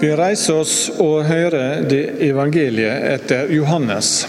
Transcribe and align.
Vi 0.00 0.08
reiser 0.16 0.62
oss 0.62 0.76
og 0.96 1.26
hører 1.28 1.82
det 1.84 2.04
evangeliet 2.24 3.02
etter 3.04 3.50
Johannes. 3.52 4.22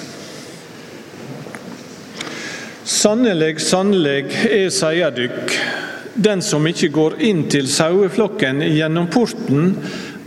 Sannelig, 2.84 3.54
sannelig, 3.64 4.26
jeg 4.52 4.74
sier 4.76 5.16
dykk, 5.16 5.56
den 6.28 6.44
som 6.44 6.68
ikke 6.68 6.92
går 6.92 7.16
inn 7.24 7.46
til 7.54 7.72
saueflokken 7.72 8.60
gjennom 8.68 9.08
porten, 9.16 9.78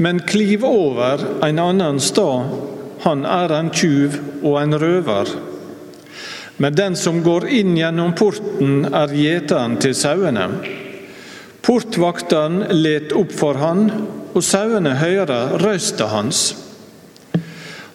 men 0.01 0.25
kliv 0.25 0.65
over 0.65 1.27
en 1.45 1.61
annen 1.61 2.01
stad, 2.01 2.49
han 3.05 3.29
er 3.29 3.53
en 3.53 3.69
tjuv 3.69 4.17
og 4.41 4.59
en 4.63 4.81
røver. 4.81 5.37
Men 6.57 6.81
den 6.81 6.97
som 6.97 7.21
går 7.21 7.51
inn 7.53 7.77
gjennom 7.77 8.17
porten, 8.17 8.87
er 8.89 9.13
gjeteren 9.13 9.77
til 9.77 9.93
sauene. 9.93 10.49
Portvakteren 11.61 12.63
let 12.81 13.13
opp 13.13 13.33
for 13.37 13.61
han, 13.61 13.91
og 14.35 14.43
sauene 14.43 14.97
hører 14.99 15.57
røysta 15.63 16.11
hans. 16.11 16.49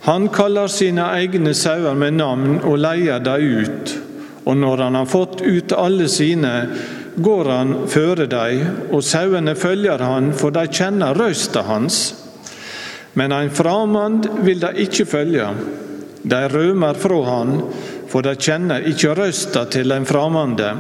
Han 0.08 0.30
kaller 0.32 0.72
sine 0.72 1.04
egne 1.20 1.52
sauer 1.54 1.98
med 2.00 2.16
navn 2.18 2.62
og 2.64 2.80
leier 2.80 3.20
dem 3.24 3.66
ut. 3.66 3.92
Og 4.48 4.56
når 4.58 4.86
han 4.86 4.96
har 4.96 5.10
fått 5.12 5.44
ut 5.44 5.76
alle 5.76 6.08
sine, 6.10 6.54
går 7.20 7.50
han 7.52 7.74
føre 7.92 8.26
dem, 8.32 8.80
og 8.96 9.04
sauene 9.04 9.54
følger 9.60 10.00
han, 10.00 10.32
for 10.34 10.56
de 10.56 10.64
kjenner 10.72 11.18
røysta 11.20 11.66
hans. 11.68 12.00
Men 13.20 13.36
en 13.36 13.52
framand 13.52 14.30
vil 14.46 14.62
de 14.64 14.72
ikke 14.86 15.06
følge. 15.10 15.50
De 16.24 16.40
rømmer 16.52 16.96
fra 17.00 17.20
han, 17.28 17.54
for 18.10 18.26
de 18.26 18.34
kjenner 18.40 18.88
ikke 18.90 19.14
røysta 19.20 19.66
til 19.74 19.92
en 19.92 20.08
framande. 20.08 20.72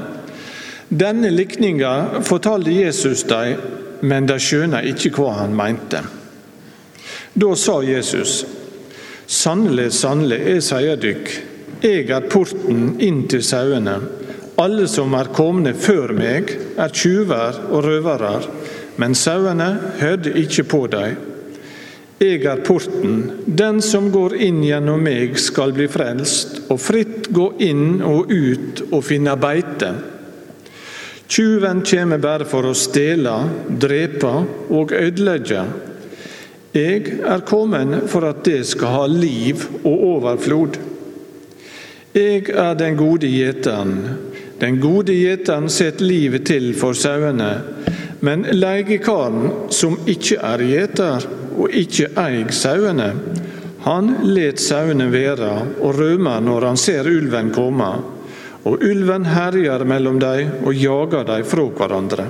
Denne 0.90 1.30
likninga 1.30 2.24
fortalte 2.26 2.74
Jesus 2.74 3.28
dem, 3.30 3.60
men 4.02 4.28
de 4.30 4.38
skjønner 4.40 4.88
ikke 4.92 5.14
hva 5.18 5.36
han 5.42 5.56
mente. 5.56 6.02
Da 7.34 7.56
sa 7.56 7.80
Jesus, 7.86 8.42
sannelig, 9.28 9.92
sannelig, 9.96 10.40
jeg 10.48 10.66
sier 10.66 11.00
dykk, 11.00 11.32
jeg 11.84 12.10
er 12.12 12.28
porten 12.32 12.98
inn 13.00 13.24
til 13.32 13.44
sauene. 13.46 14.00
Alle 14.60 14.90
som 14.92 15.14
er 15.16 15.32
komne 15.32 15.72
før 15.78 16.12
meg, 16.18 16.52
er 16.76 16.92
tjuver 16.92 17.62
og 17.70 17.86
røvere, 17.86 18.34
men 19.00 19.16
sauene 19.16 19.70
hørte 20.02 20.34
ikke 20.42 20.66
på 20.68 20.82
dem. 20.92 21.26
Jeg 22.20 22.44
er 22.44 22.60
porten, 22.68 23.46
den 23.46 23.80
som 23.80 24.10
går 24.12 24.36
inn 24.44 24.60
gjennom 24.66 25.00
meg 25.00 25.38
skal 25.40 25.72
bli 25.72 25.88
frelst, 25.88 26.66
og 26.68 26.82
fritt 26.84 27.30
gå 27.32 27.54
inn 27.64 28.02
og 28.04 28.34
ut 28.34 28.82
og 28.90 29.06
finne 29.08 29.38
beite. 29.40 29.94
Tjuven 31.30 31.84
kommer 31.86 32.18
bare 32.18 32.46
for 32.50 32.66
å 32.66 32.74
stjele, 32.74 33.36
drepe 33.70 34.32
og 34.74 34.94
ødelegge. 34.98 35.62
Jeg 36.74 37.20
er 37.22 37.44
kommet 37.46 38.08
for 38.10 38.26
at 38.26 38.42
det 38.48 38.64
skal 38.72 38.96
ha 38.96 39.04
liv 39.10 39.62
og 39.84 40.06
overflod. 40.16 40.80
Jeg 42.18 42.50
er 42.50 42.74
den 42.80 42.98
gode 42.98 43.30
gjeteren. 43.30 43.94
Den 44.58 44.82
gode 44.82 45.14
gjeteren 45.14 45.70
setter 45.70 46.10
livet 46.10 46.48
til 46.50 46.72
for 46.78 46.98
sauene. 46.98 47.52
Men 48.26 48.48
leiekaren, 48.50 49.70
som 49.70 50.00
ikke 50.10 50.42
er 50.42 50.66
gjeter 50.66 51.30
og 51.60 51.78
ikke 51.78 52.10
eier 52.20 52.50
sauene, 52.52 53.14
han 53.86 54.16
let 54.34 54.60
sauene 54.60 55.12
være 55.14 55.52
og 55.78 55.94
rømmer 55.96 56.42
når 56.42 56.72
han 56.72 56.82
ser 56.82 57.08
ulven 57.08 57.54
komme. 57.54 57.94
Og 58.70 58.84
ulven 58.86 59.26
herjer 59.26 59.82
mellom 59.90 60.20
dem 60.22 60.68
og 60.68 60.78
jager 60.78 61.26
dem 61.26 61.48
fra 61.48 61.66
hverandre. 61.80 62.28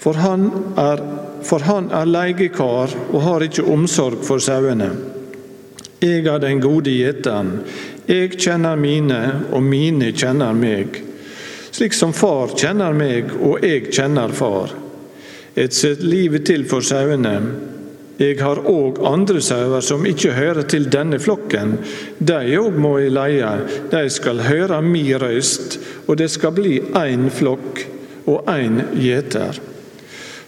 For 0.00 0.16
han 0.22 0.46
er, 0.78 1.02
for 1.44 1.64
han 1.66 1.90
er 1.92 2.08
leiekar 2.08 2.94
og 3.10 3.20
har 3.24 3.44
ikke 3.44 3.66
omsorg 3.68 4.22
for 4.24 4.40
sauene. 4.40 4.88
Jeg 6.00 6.26
er 6.28 6.40
den 6.40 6.60
gode 6.60 6.92
gjeteren. 6.92 7.58
Jeg 8.06 8.36
kjenner 8.38 8.76
mine, 8.78 9.20
og 9.50 9.64
mine 9.64 10.12
kjenner 10.14 10.56
meg. 10.56 11.00
Slik 11.74 11.96
som 11.96 12.12
far 12.16 12.52
kjenner 12.56 12.94
meg, 12.96 13.32
og 13.34 13.64
jeg 13.64 13.90
kjenner 13.90 14.32
far. 14.36 14.76
Jeg 15.56 15.72
setter 15.72 16.06
livet 16.06 16.46
til 16.46 16.66
for 16.68 16.84
sauene. 16.84 17.34
Jeg 18.16 18.38
har 18.40 18.62
òg 18.64 19.02
andre 19.04 19.42
sauer 19.44 19.82
som 19.84 20.06
ikke 20.08 20.32
hører 20.32 20.64
til 20.70 20.86
denne 20.88 21.18
flokken. 21.20 21.74
De 22.18 22.38
òg 22.56 22.78
må 22.80 22.94
jeg 23.02 23.12
leie, 23.12 23.50
de 23.92 24.04
skal 24.12 24.40
høre 24.46 24.78
mi 24.80 25.04
røyst, 25.12 25.76
og 26.08 26.16
det 26.16 26.30
skal 26.32 26.54
bli 26.56 26.78
én 26.96 27.28
flokk 27.28 27.82
og 28.24 28.48
én 28.48 28.80
gjeter. 28.96 29.60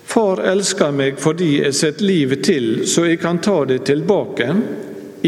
Far 0.09 0.41
elsker 0.49 0.95
meg 0.97 1.21
fordi 1.21 1.59
jeg 1.59 1.77
setter 1.77 2.09
livet 2.09 2.47
til, 2.49 2.71
så 2.89 3.05
jeg 3.11 3.21
kan 3.21 3.43
ta 3.45 3.59
det 3.69 3.83
tilbake. 3.91 4.49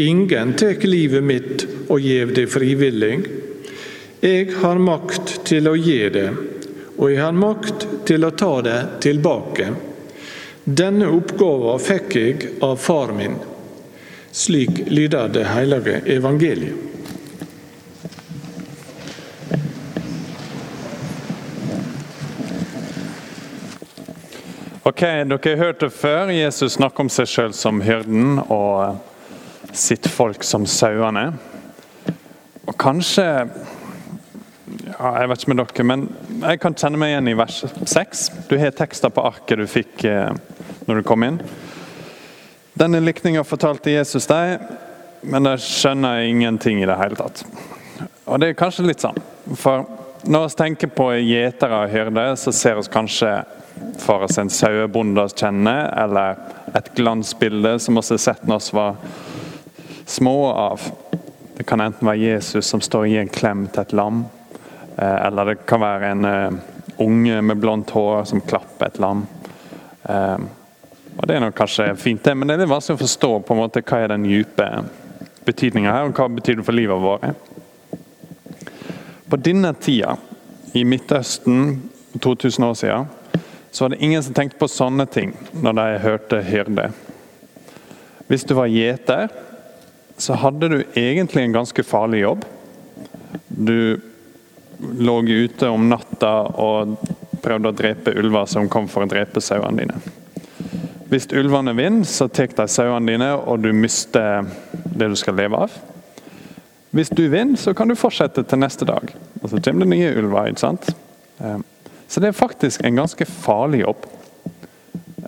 Ingen 0.01 0.55
tar 0.57 0.81
livet 0.89 1.23
mitt 1.23 1.67
og 1.91 2.01
gjev 2.01 2.33
det 2.33 2.47
frivillig. 2.49 3.13
Jeg 4.21 4.49
har 4.63 4.81
makt 4.81 5.37
til 5.45 5.69
å 5.69 5.77
gi 5.77 6.01
det, 6.09 6.27
og 6.97 7.05
jeg 7.11 7.21
har 7.21 7.37
makt 7.37 7.87
til 8.09 8.25
å 8.25 8.33
ta 8.33 8.53
det 8.65 8.81
tilbake. 9.05 9.69
Denne 10.71 11.07
oppgåva 11.11 11.73
fikk 11.81 12.13
jeg 12.15 12.49
av 12.63 12.77
far 12.79 13.11
min. 13.11 13.33
Slik 14.31 14.77
lyder 14.87 15.27
det 15.27 15.43
hellige 15.49 15.97
evangeliet. 16.13 16.87
Ok, 24.87 25.01
Dere 25.01 25.49
har 25.49 25.57
hørt 25.57 25.81
det 25.83 25.89
før. 25.89 26.31
Jesus 26.31 26.77
snakker 26.77 27.03
om 27.03 27.11
seg 27.11 27.27
sjøl 27.27 27.51
som 27.57 27.81
hyrden 27.83 28.39
og 28.47 29.01
sitt 29.75 30.07
folk 30.07 30.45
som 30.47 30.63
sauene. 30.69 31.33
Og 32.63 32.77
kanskje 32.79 33.27
ja, 34.91 35.11
Jeg 35.19 35.29
vet 35.29 35.43
ikke 35.43 35.53
med 35.53 35.61
dere, 35.65 35.83
men 35.89 36.07
jeg 36.45 36.63
kan 36.63 36.75
kjenne 36.77 37.01
meg 37.01 37.11
igjen 37.11 37.29
i 37.33 37.35
vers 37.35 37.59
6. 37.91 38.23
Du 38.47 38.55
har 38.61 38.71
tekster 38.77 39.11
på 39.11 39.25
arket 39.27 39.59
du 39.59 39.67
fikk 39.67 40.05
eh, 40.07 40.31
når 40.91 41.01
du 41.01 41.07
kom 41.07 41.23
inn. 41.23 41.39
Denne 42.75 42.99
likninga 42.99 43.43
fortalte 43.47 43.93
Jesus 43.93 44.27
deg, 44.27 44.59
men 45.21 45.47
de 45.47 45.55
skjønner 45.61 46.25
ingenting 46.27 46.81
i 46.81 46.87
det 46.89 46.97
hele 46.99 47.19
tatt. 47.19 47.43
Og 48.25 48.39
det 48.41 48.51
er 48.51 48.59
kanskje 48.59 48.87
litt 48.89 49.03
sånn. 49.03 49.19
For 49.55 49.85
når 50.27 50.47
vi 50.47 50.57
tenker 50.59 50.91
på 50.93 51.07
gjetere 51.17 51.83
og 51.83 51.91
hyrder, 51.93 52.35
så 52.39 52.53
ser 52.55 52.77
vi 52.77 52.85
kanskje 52.91 53.31
for 54.01 54.27
oss 54.27 54.37
en 54.41 54.51
sauebonde 54.51 55.23
vi 55.25 55.41
kjenner, 55.41 55.87
eller 56.03 56.39
et 56.77 56.91
glansbilde 56.97 57.77
som 57.79 57.97
vi 57.97 58.03
har 58.03 58.21
sett 58.21 58.47
når 58.47 58.63
vi 58.67 58.77
var 58.77 58.99
små 60.05 60.35
av. 60.51 60.87
Det 61.57 61.65
kan 61.67 61.81
enten 61.81 62.07
være 62.07 62.21
Jesus 62.21 62.69
som 62.69 62.81
står 62.81 63.07
gir 63.09 63.23
en 63.23 63.33
klem 63.33 63.67
til 63.69 63.83
et 63.83 63.93
lam, 63.97 64.23
eh, 64.97 65.17
eller 65.27 65.51
det 65.51 65.59
kan 65.69 65.83
være 65.83 66.15
en 66.15 66.25
uh, 66.25 66.57
unge 67.01 67.41
med 67.41 67.61
blondt 67.61 67.93
hår 67.93 68.25
som 68.29 68.41
klapper 68.41 68.89
et 68.89 68.99
lam. 69.01 69.27
Og 71.17 71.27
Det 71.27 71.35
er 71.35 71.43
nok 71.43 71.55
kanskje 71.57 71.89
fint, 71.99 72.23
det, 72.23 72.35
men 72.35 72.47
det 72.47 72.55
er 72.55 72.63
litt 72.63 72.71
vanskelig 72.71 72.99
å 72.99 73.03
forstå 73.03 73.31
på 73.45 73.55
en 73.55 73.61
måte 73.61 73.83
hva 73.83 73.99
er 74.01 74.13
den 74.13 74.27
dype 74.27 74.67
betydninga 75.45 75.93
her, 75.93 76.09
og 76.09 76.17
hva 76.17 76.27
betyr 76.31 76.59
det 76.59 76.65
for 76.67 76.77
livet 76.77 77.01
vårt. 77.01 77.47
På 79.31 79.39
denne 79.39 79.73
tida, 79.79 80.17
i 80.73 80.83
Midtøsten 80.87 81.81
2000 82.19 82.65
år 82.65 82.75
siden, 82.79 83.09
så 83.71 83.83
var 83.83 83.89
det 83.89 84.03
ingen 84.03 84.23
som 84.23 84.35
tenkte 84.35 84.59
på 84.59 84.67
sånne 84.71 85.05
ting 85.11 85.33
når 85.63 85.77
de 85.77 85.87
hørte 86.03 86.41
hyrde. 86.47 86.89
Hvis 88.27 88.47
du 88.47 88.53
var 88.55 88.71
gjeter, 88.71 89.31
så 90.17 90.37
hadde 90.39 90.69
du 90.71 90.77
egentlig 90.95 91.43
en 91.43 91.55
ganske 91.59 91.83
farlig 91.83 92.21
jobb. 92.23 92.45
Du 93.47 93.99
lå 94.79 95.17
ute 95.27 95.67
om 95.69 95.89
natta 95.89 96.31
og 96.59 96.97
prøvde 97.41 97.71
å 97.71 97.75
drepe 97.75 98.15
ulver 98.15 98.47
som 98.49 98.69
kom 98.71 98.87
for 98.91 99.03
å 99.03 99.11
drepe 99.11 99.43
sauene 99.43 99.83
dine. 99.83 100.20
Hvis 101.11 101.27
ulvene 101.35 101.73
vinner, 101.75 102.07
så 102.07 102.29
tar 102.31 102.53
de 102.55 102.67
sauene 102.71 103.11
dine, 103.11 103.33
og 103.35 103.59
du 103.59 103.73
mister 103.75 104.45
det 104.95 105.09
du 105.11 105.17
skal 105.19 105.35
leve 105.35 105.59
av. 105.65 105.73
Hvis 106.95 107.11
du 107.11 107.25
vinner, 107.27 107.59
så 107.59 107.73
kan 107.75 107.91
du 107.91 107.97
fortsette 107.99 108.45
til 108.47 108.61
neste 108.61 108.87
dag. 108.87 109.11
Og 109.41 109.51
så 109.51 109.59
kommer 109.59 109.83
det 109.83 109.91
nye 109.91 110.13
ulver. 110.15 110.47
ikke 110.47 110.63
sant? 110.63 110.87
Så 112.07 112.23
det 112.23 112.31
er 112.31 112.37
faktisk 112.37 112.83
en 112.83 112.95
ganske 112.95 113.27
farlig 113.27 113.83
jobb. 113.83 114.07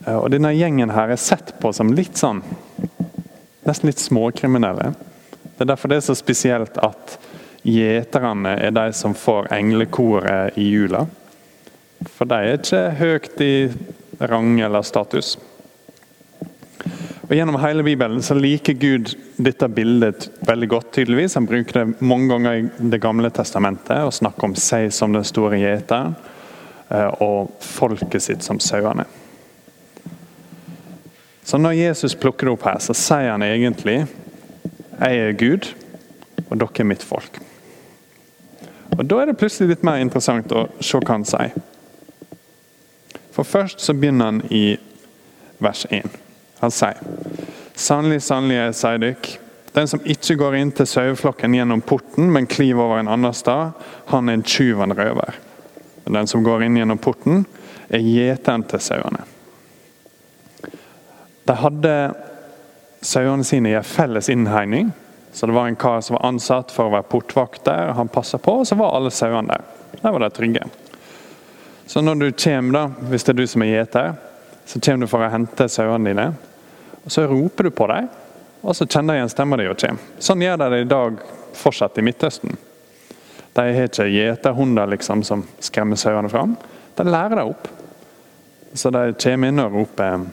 Eh, 0.06 0.16
og 0.16 0.32
denne 0.32 0.52
gjengen 0.56 0.92
her 0.92 1.12
er 1.12 1.20
sett 1.20 1.54
på 1.60 1.72
som 1.76 1.94
litt 1.96 2.20
sånn 2.20 2.44
Nesten 3.64 3.88
litt 3.88 4.02
småkriminelle. 4.04 4.90
Det 5.56 5.64
er 5.64 5.70
derfor 5.70 5.88
det 5.88 6.02
er 6.02 6.04
så 6.04 6.16
spesielt 6.20 6.76
at 6.84 7.14
gjeterne 7.64 8.58
er 8.60 8.74
de 8.76 8.90
som 8.92 9.14
får 9.16 9.48
englekoret 9.56 10.58
i 10.60 10.66
jula. 10.68 11.06
For 12.18 12.28
de 12.28 12.40
er 12.44 12.58
ikke 12.60 12.82
høyt 13.00 13.44
i 13.44 13.54
rang 14.20 14.58
eller 14.60 14.84
status. 14.84 15.38
Og 17.24 17.32
Gjennom 17.32 17.56
hele 17.64 17.84
Bibelen 17.84 18.24
så 18.24 18.36
liker 18.36 18.76
Gud 18.76 19.14
dette 19.40 19.68
bildet 19.72 20.28
veldig 20.48 20.68
godt. 20.70 20.92
tydeligvis. 20.92 21.36
Han 21.36 21.46
bruker 21.46 21.80
det 21.80 22.02
mange 22.02 22.28
ganger 22.28 22.54
i 22.54 22.90
Det 22.90 23.02
gamle 23.02 23.30
testamentet 23.30 24.04
og 24.04 24.14
snakker 24.14 24.44
om 24.44 24.56
seg 24.56 24.92
som 24.92 25.14
den 25.14 25.24
store 25.24 25.58
gjeteren. 25.58 26.16
Eh, 26.90 27.22
og 27.22 27.54
folket 27.60 28.22
sitt 28.22 28.44
som 28.44 28.60
sauene. 28.60 29.06
Så 31.44 31.58
når 31.58 31.72
Jesus 31.72 32.16
plukker 32.16 32.46
det 32.46 32.54
opp 32.54 32.66
her, 32.68 32.80
så 32.80 32.94
sier 32.94 33.32
han 33.32 33.44
egentlig 33.44 34.06
jeg 35.00 35.18
er 35.20 35.32
Gud, 35.32 35.68
og 36.50 36.60
dere 36.60 36.80
er 36.80 36.88
mitt 36.88 37.04
folk. 37.04 37.40
Og 38.98 39.06
Da 39.10 39.22
er 39.22 39.26
det 39.26 39.38
plutselig 39.38 39.70
litt 39.70 39.84
mer 39.84 40.00
interessant 40.00 40.52
å 40.52 40.68
se 40.80 41.00
hva 41.00 41.16
han 41.16 41.26
sier. 41.26 41.56
For 43.32 43.44
først 43.44 43.82
så 43.82 43.94
begynner 43.94 44.26
han 44.26 44.42
i 44.52 44.78
vers 45.60 45.86
1. 45.90 46.23
Han 46.64 46.72
sier 46.72 47.00
Sannelig, 47.74 48.22
sannelig, 48.22 48.60
jeg 48.60 48.76
sier 48.78 49.00
dere, 49.02 49.32
den 49.74 49.88
som 49.90 50.04
ikke 50.06 50.36
går 50.38 50.56
inn 50.60 50.72
til 50.78 50.86
saueflokken 50.86 51.56
gjennom 51.58 51.82
porten, 51.82 52.28
men 52.30 52.46
kliver 52.46 52.84
over 52.84 53.00
en 53.02 53.10
annen 53.10 53.34
stad, 53.34 53.72
han 54.12 54.30
er 54.30 54.38
en 54.38 54.46
tjuv 54.46 54.78
og 54.78 54.84
en 54.86 54.96
røver. 55.00 55.40
Men 56.04 56.20
den 56.20 56.30
som 56.30 56.44
går 56.46 56.68
inn 56.68 56.78
gjennom 56.78 57.02
porten, 57.02 57.48
er 57.90 58.06
gjeteren 58.06 58.66
til 58.70 58.84
sauene. 58.86 59.26
De 61.50 61.56
hadde 61.58 61.96
sauene 63.04 63.48
sine 63.48 63.74
i 63.74 63.78
en 63.80 63.90
felles 63.90 64.30
innhegning. 64.30 64.94
Så 65.34 65.50
det 65.50 65.58
var 65.58 65.68
en 65.68 65.80
kar 65.82 66.06
som 66.06 66.20
var 66.20 66.30
ansatt 66.30 66.72
for 66.72 66.88
å 66.88 66.94
være 66.94 67.10
portvakt 67.10 67.66
der. 67.66 67.96
Han 67.98 68.14
passa 68.14 68.38
på, 68.38 68.60
og 68.62 68.70
så 68.70 68.78
var 68.78 68.94
alle 68.94 69.12
sauene 69.12 69.58
der. 69.58 69.66
Der 69.98 70.14
var 70.14 70.22
de 70.22 70.30
trygge. 70.38 70.70
Så 71.90 72.06
når 72.06 72.22
du 72.22 72.30
kommer, 72.32 72.78
da, 72.78 73.10
hvis 73.10 73.26
det 73.26 73.34
er 73.34 73.42
du 73.42 73.48
som 73.50 73.66
er 73.66 73.74
gjeter, 73.74 74.14
så 74.70 74.80
kommer 74.80 75.08
du 75.08 75.12
for 75.12 75.26
å 75.26 75.34
hente 75.34 75.68
sauene 75.72 76.14
dine. 76.14 76.32
Og 77.04 77.12
Så 77.12 77.28
roper 77.28 77.64
du 77.64 77.72
på 77.72 77.88
dem, 77.88 78.08
og 78.62 78.76
så 78.76 78.86
kjenner 78.88 79.14
de 79.14 79.20
igjen 79.20 79.32
stemma 79.32 79.58
di 79.60 79.68
og 79.68 79.80
kommer. 79.80 80.12
Sånn 80.24 80.42
gjør 80.42 80.62
de 80.62 80.70
det 80.72 80.82
i 80.86 80.92
dag 80.92 81.18
fortsatt 81.60 81.98
i 82.00 82.06
Midtøsten. 82.06 82.56
De 83.54 83.66
har 83.76 83.90
ikke 83.90 84.08
gjeterhunder 84.10 84.88
liksom, 84.96 85.24
som 85.24 85.44
skremmer 85.60 86.00
sauene 86.00 86.32
fram. 86.32 86.56
De 86.96 87.04
lærer 87.06 87.38
det 87.38 87.44
opp. 87.44 87.68
Så 88.74 88.90
de 88.90 89.12
kommer 89.20 89.52
inn 89.52 89.62
og 89.62 89.76
roper 89.76 90.24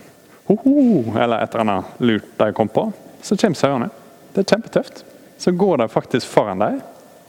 ho-ho, 0.49 1.19
eller 1.19 1.43
et 1.43 1.55
eller 1.55 1.67
annet 1.67 2.01
lurt 2.01 2.31
de 2.39 2.53
kom 2.57 2.71
på. 2.71 2.87
Så 3.23 3.37
kommer 3.37 3.59
sauene. 3.59 3.91
Det 4.33 4.45
er 4.45 4.55
kjempetøft. 4.55 5.05
Så 5.39 5.53
går 5.53 5.83
de 5.83 5.89
faktisk 5.89 6.27
foran 6.27 6.63
dem 6.63 6.81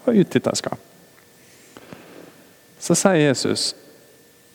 og 0.06 0.16
ut 0.16 0.32
dit 0.32 0.44
de 0.44 0.56
skal. 0.58 0.78
Så 2.82 2.96
sier 2.98 3.20
Jesus 3.20 3.72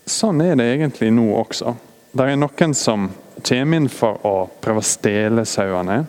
sånn 0.07 0.41
er 0.43 0.57
det 0.59 0.67
egentlig 0.73 1.13
nå 1.15 1.29
også. 1.37 1.75
Det 2.17 2.27
er 2.27 2.39
noen 2.39 2.75
som 2.75 3.11
kommer 3.45 3.77
inn 3.77 3.89
for 3.93 4.21
å 4.27 4.35
prøve 4.63 4.83
å 4.83 4.87
stjele 4.87 5.45
sauene. 5.49 6.05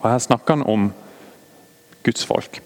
Og 0.00 0.06
Her 0.10 0.20
snakker 0.22 0.58
han 0.58 0.68
om 0.68 0.92
Guds 2.04 2.26
folk. 2.28 2.60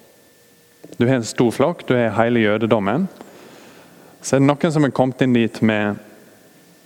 Du 0.99 1.07
har 1.07 1.21
en 1.21 1.25
stor 1.25 1.51
flokk, 1.55 1.87
du 1.87 1.95
har 1.95 2.17
hele 2.19 2.43
jødedommen. 2.43 3.07
Så 4.21 4.37
er 4.37 4.43
det 4.43 4.49
noen 4.49 4.75
som 4.75 4.85
er 4.85 4.95
kommet 4.95 5.23
inn 5.23 5.37
dit 5.37 5.61
med 5.63 6.01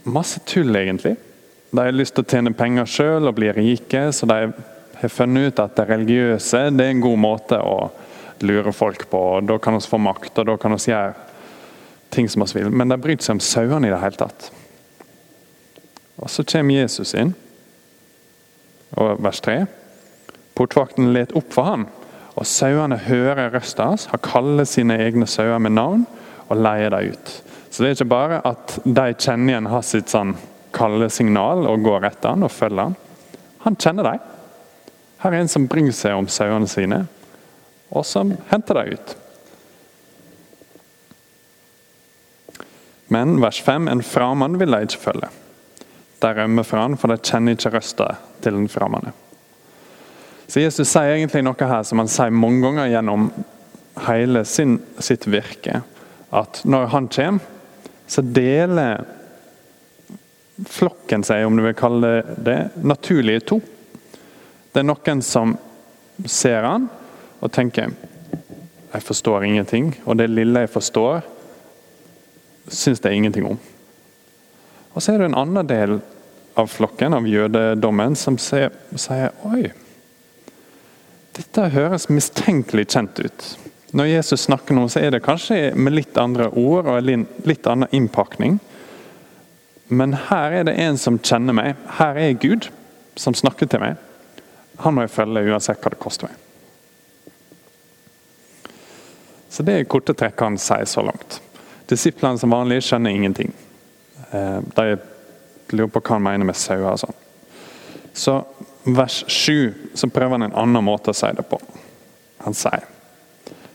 masse 0.04 0.42
tull, 0.46 0.74
egentlig. 0.76 1.16
De 1.72 1.80
har 1.80 1.94
lyst 1.94 2.14
til 2.19 2.26
å 2.26 2.28
tjene 2.28 2.52
penger 2.52 2.88
sjøl 2.90 3.30
og 3.30 3.38
bli 3.38 3.48
rike, 3.56 4.10
så 4.12 4.28
de 4.28 4.52
har 5.00 5.12
funnet 5.12 5.48
ut 5.48 5.62
at 5.62 5.76
det 5.78 5.88
religiøse 5.88 6.66
det 6.76 6.84
er 6.84 6.92
en 6.92 7.04
god 7.04 7.20
måte 7.22 7.58
å 7.58 7.88
lure 8.44 8.74
folk 8.76 9.06
på. 9.10 9.20
og 9.38 9.46
Da 9.48 9.56
kan 9.62 9.78
vi 9.78 9.88
få 9.88 10.00
makt, 10.02 10.42
og 10.42 10.50
da 10.50 10.56
kan 10.60 10.76
vi 10.76 10.92
gjøre 10.92 11.14
ting 12.12 12.28
som 12.28 12.44
vi 12.44 12.60
vil. 12.60 12.70
Men 12.70 12.92
de 12.92 13.00
bryr 13.00 13.22
seg 13.22 13.38
om 13.38 13.40
sauene 13.40 13.88
i 13.88 13.94
det 13.94 14.02
hele 14.02 14.20
tatt. 14.20 14.50
Og 16.22 16.30
Så 16.30 16.44
kommer 16.46 16.78
Jesus 16.78 17.14
inn, 17.19 17.34
og 18.94 19.22
vers 19.24 19.40
3. 19.42 19.64
Portvakten 20.54 21.12
let 21.16 21.32
opp 21.36 21.50
for 21.54 21.66
ham, 21.66 21.86
og 22.36 22.46
sauene 22.46 22.98
hører 23.08 23.50
røsta 23.52 23.88
hans. 23.90 24.06
Han 24.12 24.22
kaller 24.24 24.69
sine 24.69 24.98
egne 25.02 25.26
sauer 25.26 25.58
med 25.58 25.74
navn 25.74 26.04
og 26.46 26.60
leier 26.60 26.92
dem 26.94 27.16
ut. 27.16 27.32
Så 27.70 27.82
det 27.82 27.88
er 27.88 27.96
ikke 27.96 28.12
bare 28.12 28.40
at 28.46 28.76
de 28.84 29.06
kjenner 29.16 29.54
igjen 29.54 29.70
hans 29.72 29.92
sitt 29.94 30.12
sånn 30.12 30.36
kallesignal 30.76 31.66
og 31.69 31.84
går 31.84 32.06
etter 32.08 32.34
han 32.34 32.46
og 32.46 32.52
følger 32.52 32.90
han. 32.90 32.96
Han 33.64 33.78
kjenner 33.80 34.08
dem. 34.08 34.30
Her 35.24 35.34
er 35.34 35.42
en 35.42 35.50
som 35.50 35.69
bryr 35.70 35.92
seg 35.96 36.16
om 36.19 36.28
sauene 36.30 36.69
sine, 36.70 37.04
og 37.92 38.06
som 38.08 38.34
henter 38.50 38.78
dem 38.78 38.96
ut. 38.96 39.14
Men 43.12 43.36
vers 43.42 43.60
5, 43.60 43.88
en 43.92 44.02
framann 44.06 44.58
vil 44.60 44.72
de 44.72 44.86
ikke 44.86 45.04
følge. 45.10 45.28
De 46.22 46.30
rømmer 46.36 46.66
fra 46.66 46.84
han, 46.86 46.98
for 46.98 47.10
de 47.10 47.19
kjenner 47.19 47.56
ikke 47.56 47.72
røsta 47.74 48.12
til 48.44 48.54
den 48.54 48.69
fremmede. 48.70 49.10
Så 50.46 50.60
Jesus 50.62 50.90
sier 50.90 51.16
egentlig 51.16 51.42
noe 51.46 51.69
her 51.69 51.82
som 51.86 52.02
han 52.02 52.10
sier 52.12 52.34
mange 52.34 52.60
ganger 52.62 52.90
gjennom 52.92 53.30
hele 54.06 54.44
sin, 54.48 54.76
sitt 55.02 55.26
virke. 55.30 55.80
At 56.32 56.62
når 56.69 56.90
han 56.92 57.08
kommer, 57.12 57.50
så 58.06 58.22
deler 58.22 59.04
flokken 60.69 61.24
seg, 61.24 61.46
om 61.46 61.56
du 61.56 61.64
vil 61.64 61.76
kalle 61.76 62.10
det 62.20 62.36
det, 62.44 62.58
naturlig 62.84 63.38
to. 63.48 63.58
Det 64.72 64.82
er 64.82 64.88
noen 64.88 65.22
som 65.24 65.56
ser 66.28 66.66
han 66.69 66.90
og 67.40 67.50
tenker 67.52 67.94
jeg 68.92 69.02
forstår 69.08 69.46
ingenting. 69.48 69.94
Og 70.04 70.19
det 70.20 70.28
lille 70.28 70.66
jeg 70.66 70.70
forstår, 70.72 71.22
syns 72.69 73.00
jeg 73.00 73.16
ingenting 73.16 73.48
om. 73.48 73.60
Og 74.93 75.03
så 75.03 75.15
er 75.15 75.23
det 75.23 75.31
en 75.31 75.39
annen 75.41 75.69
del 75.69 75.99
av 76.59 76.69
flokken, 76.69 77.15
av 77.17 77.29
jødedommen, 77.29 78.17
som 78.19 78.37
sier, 78.41 78.75
sier 79.00 79.33
oi, 79.49 79.71
dette 81.33 81.69
høres 81.73 82.11
mistenkelig 82.12 82.91
kjent 82.93 83.21
ut. 83.25 83.47
Når 83.97 84.11
Jesus 84.11 84.44
snakker 84.47 84.77
nå, 84.77 84.85
så 84.93 85.00
er 85.00 85.15
det 85.15 85.23
kanskje 85.25 85.73
med 85.77 85.97
litt 85.97 86.19
andre 86.21 86.50
ord 86.61 86.91
og 86.93 87.09
litt 87.09 87.69
annen 87.69 87.89
innpakning. 87.93 88.59
Men 89.89 90.17
her 90.29 90.59
er 90.59 90.69
det 90.69 90.77
en 90.81 91.00
som 91.00 91.19
kjenner 91.21 91.56
meg. 91.56 91.81
Her 91.99 92.21
er 92.21 92.37
Gud 92.41 92.69
som 93.21 93.37
snakker 93.37 93.69
til 93.69 93.81
meg. 93.81 94.00
Han 94.85 94.97
må 94.97 95.05
jeg 95.05 95.12
følge 95.12 95.44
uansett 95.53 95.81
hva 95.81 95.93
det 95.93 96.00
koster 96.00 96.29
meg. 96.29 96.39
Så 99.53 99.65
Det 99.65 99.75
er 99.77 99.89
korte 99.89 100.17
trekk 100.17 100.41
han 100.41 100.56
sier 100.56 100.89
så 100.89 101.05
langt. 101.05 101.41
Disiplene 101.89 102.41
som 102.41 102.53
vanlig 102.53 102.81
skjønner 102.87 103.12
ingenting. 103.12 103.53
Eh, 104.32 104.58
de 104.76 104.87
lurer 105.76 105.93
på 105.93 106.00
hva 106.00 106.17
han 106.17 106.25
mener 106.25 106.49
med 106.49 106.58
sauer. 106.58 106.93
og 106.93 107.00
sånn. 107.00 107.20
Så 108.12 108.38
vers 108.84 109.25
7 109.29 109.75
så 109.94 110.08
prøver 110.08 110.38
han 110.38 110.49
en 110.50 110.58
annen 110.64 110.84
måte 110.84 111.12
å 111.12 111.17
si 111.17 111.31
det 111.37 111.46
på. 111.49 111.61
Han 112.44 112.55
sier 112.55 112.88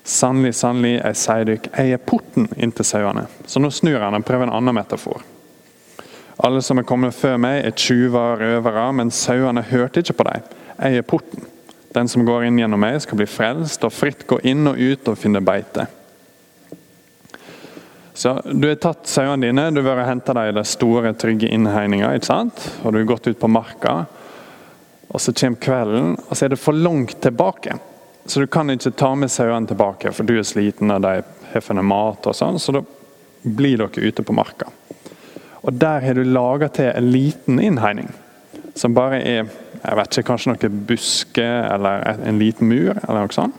Sannelig, 0.08 0.54
sannelig, 0.56 1.02
jeg 1.02 1.18
sier 1.20 1.44
dere, 1.44 1.70
jeg 1.76 1.92
er 1.98 2.00
porten 2.00 2.46
inn 2.56 2.72
til 2.72 2.86
sauene. 2.88 3.26
Så 3.44 3.60
nå 3.60 3.68
snur 3.76 4.00
han 4.00 4.16
og 4.16 4.24
prøver 4.24 4.48
en 4.48 4.54
annen 4.56 4.78
metafor. 4.78 5.26
Alle 6.48 6.62
som 6.64 6.80
er 6.80 6.86
kommet 6.88 7.16
før 7.18 7.36
meg, 7.44 7.58
er 7.66 7.76
tjuver 7.76 8.38
og 8.38 8.40
røvere, 8.40 8.86
men 8.96 9.12
sauene 9.12 9.66
hørte 9.68 10.00
ikke 10.00 10.16
på 10.16 10.28
dem. 10.30 10.46
Jeg 10.78 11.02
er 11.02 11.08
porten. 11.12 11.44
Den 11.92 12.08
som 12.08 12.24
går 12.24 12.46
inn 12.48 12.62
gjennom 12.62 12.80
meg, 12.80 13.02
skal 13.04 13.20
bli 13.20 13.28
frelst 13.28 13.84
og 13.84 13.92
fritt 13.92 14.24
gå 14.30 14.40
inn 14.48 14.70
og 14.72 14.80
ut 14.80 15.12
og 15.12 15.20
finne 15.20 15.44
beite. 15.44 15.90
Så 18.18 18.42
Du 18.52 18.68
har 18.68 18.76
tatt 18.82 19.06
sauene 19.06 19.46
dine, 19.46 19.72
du 19.72 19.84
har 19.86 20.00
henta 20.08 20.34
dem 20.34 20.50
i 20.50 20.52
den 20.52 20.66
store, 20.66 21.12
trygge 21.14 21.52
innhegninga. 21.54 22.16
Og 22.18 22.94
du 22.94 22.98
har 22.98 23.06
gått 23.06 23.28
ut 23.28 23.40
på 23.40 23.48
marka. 23.48 24.06
Og 25.08 25.22
Så 25.22 25.34
kommer 25.34 25.62
kvelden, 25.62 26.18
og 26.30 26.34
så 26.38 26.46
er 26.46 26.50
det 26.50 26.60
for 26.60 26.74
langt 26.74 27.22
tilbake. 27.22 27.78
Så 28.26 28.40
du 28.40 28.48
kan 28.48 28.70
ikke 28.70 28.92
ta 28.98 29.14
med 29.16 29.30
sauene 29.30 29.68
tilbake, 29.68 30.12
for 30.12 30.26
du 30.26 30.34
er 30.40 30.44
sliten 30.44 30.92
og 30.92 31.02
de 31.06 31.22
har 31.54 31.62
funnet 31.62 31.86
mat. 31.86 32.26
og 32.26 32.34
sånn, 32.34 32.60
Så 32.60 32.74
da 32.74 32.82
blir 33.46 33.78
dere 33.78 34.10
ute 34.10 34.24
på 34.24 34.34
marka. 34.34 34.66
Og 35.64 35.80
Der 35.80 36.00
har 36.02 36.14
du 36.14 36.24
laga 36.24 36.68
til 36.70 36.92
en 36.96 37.12
liten 37.12 37.60
innhegning, 37.60 38.10
som 38.74 38.94
bare 38.94 39.22
er 39.22 39.46
jeg 39.84 39.96
vet 39.96 40.18
ikke, 40.18 40.28
kanskje 40.28 40.52
noen 40.56 40.86
buske 40.88 41.46
eller 41.46 42.18
en 42.26 42.40
liten 42.40 42.68
mur. 42.68 42.98
eller 43.08 43.20
noe 43.20 43.30
sånt. 43.30 43.54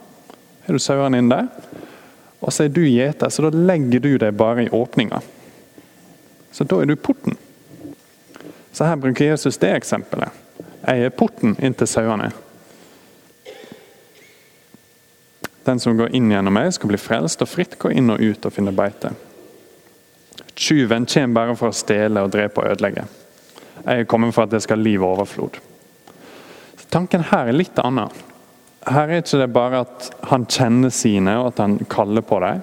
Har 0.66 0.72
du 0.72 0.78
sauene 0.78 1.18
inn 1.18 1.28
der? 1.28 1.46
Og 2.40 2.52
så 2.54 2.64
er 2.64 2.72
du 2.72 2.84
gjeter, 2.86 3.28
så 3.28 3.44
da 3.48 3.50
legger 3.52 4.02
du 4.02 4.12
deg 4.20 4.36
bare 4.38 4.66
i 4.66 4.72
åpninga. 4.72 5.20
Så 6.54 6.64
da 6.64 6.80
er 6.82 6.90
du 6.90 6.96
porten. 6.96 7.36
Så 8.72 8.86
her 8.86 8.96
bruker 8.96 9.32
Jesus 9.32 9.58
det 9.58 9.72
eksempelet. 9.74 10.30
Jeg 10.86 11.08
er 11.08 11.14
porten 11.14 11.56
inn 11.58 11.74
til 11.74 11.90
sauene. 11.90 12.30
Den 15.66 15.80
som 15.82 15.98
går 15.98 16.14
inn 16.16 16.30
gjennom 16.32 16.54
meg, 16.54 16.70
skal 16.72 16.92
bli 16.92 17.00
frelst 17.00 17.42
og 17.44 17.50
fritt 17.50 17.76
gå 17.80 17.90
inn 17.92 18.08
og 18.14 18.22
ut 18.22 18.46
og 18.46 18.54
finne 18.54 18.72
beite. 18.72 19.10
Tjuven 20.54 21.04
kommer 21.06 21.34
bare 21.34 21.56
for 21.58 21.70
å 21.70 21.76
stjele 21.76 22.22
og 22.24 22.32
drepe 22.32 22.62
og 22.62 22.72
ødelegge. 22.72 23.04
Jeg 23.84 24.04
er 24.04 24.08
kommet 24.10 24.34
for 24.34 24.46
at 24.46 24.54
det 24.54 24.62
skal 24.64 24.80
ha 24.80 24.86
liv 24.86 25.02
og 25.02 25.18
overflod. 25.18 25.58
Så 26.78 26.88
tanken 26.90 27.26
her 27.28 27.50
er 27.50 27.58
litt 27.58 27.78
annen. 27.82 28.14
Her 28.88 29.10
er 29.12 29.20
ikke 29.20 29.42
det 29.42 29.50
bare 29.52 29.82
at 29.84 30.08
han 30.28 30.44
kjenner 30.48 30.92
sine 30.92 31.38
og 31.40 31.52
at 31.52 31.62
han 31.64 31.78
kaller 31.90 32.24
på 32.24 32.40
dem. 32.44 32.60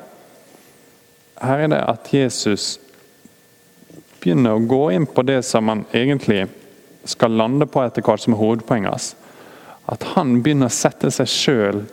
Her 1.41 1.65
er 1.65 1.71
det 1.71 1.81
at 1.81 2.11
Jesus 2.13 2.75
begynner 4.21 4.55
å 4.55 4.65
gå 4.65 4.83
inn 4.95 5.05
på 5.09 5.25
det 5.25 5.41
som 5.45 5.69
han 5.69 5.83
egentlig 5.93 6.45
skal 7.05 7.35
lande 7.37 7.67
på 7.69 7.83
etter 7.83 8.05
hvert, 8.05 8.23
som 8.23 8.33
er 8.33 8.41
hovedpoenget 8.41 8.91
hans. 8.91 9.11
At 9.91 10.05
han 10.15 10.39
begynner 10.41 10.71
å 10.71 10.73
sette 10.73 11.11
seg 11.13 11.29
sjøl 11.29 11.83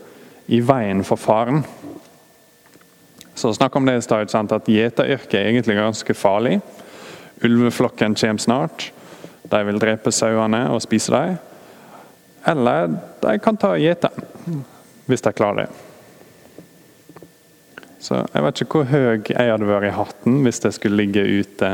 i 0.52 0.62
veien 0.64 1.02
for 1.04 1.20
faren. 1.20 1.60
Så 3.34 3.52
snakk 3.56 3.76
om 3.76 3.88
det 3.88 3.98
i 3.98 4.04
stad, 4.04 4.32
at 4.32 4.68
Gjeteryrket 4.68 5.36
er 5.36 5.50
egentlig 5.50 5.76
ganske 5.76 6.16
farlig. 6.16 6.60
Ulveflokken 7.44 8.14
kommer 8.14 8.38
snart. 8.40 8.92
de 9.42 9.64
vil 9.66 9.80
drepe 9.80 10.12
sauene 10.12 10.70
og 10.70 10.80
spise 10.82 11.12
dem. 11.12 11.36
Eller 12.46 12.94
de 13.20 13.38
kan 13.42 13.56
ta 13.56 13.74
og 13.74 13.82
gjete 13.82 14.08
hvis 15.12 15.24
de 15.24 15.34
klarer 15.36 15.64
det. 15.64 15.70
Så 18.02 18.18
jeg 18.18 18.42
vet 18.42 18.62
ikke 18.64 18.80
hvor 18.80 18.88
høy 18.90 19.04
jeg 19.30 19.50
hadde 19.52 19.68
vært 19.68 19.86
i 19.92 19.94
hatten 19.94 20.40
hvis 20.42 20.58
jeg 20.64 20.74
skulle 20.74 20.98
ligge 21.04 21.22
ute 21.22 21.68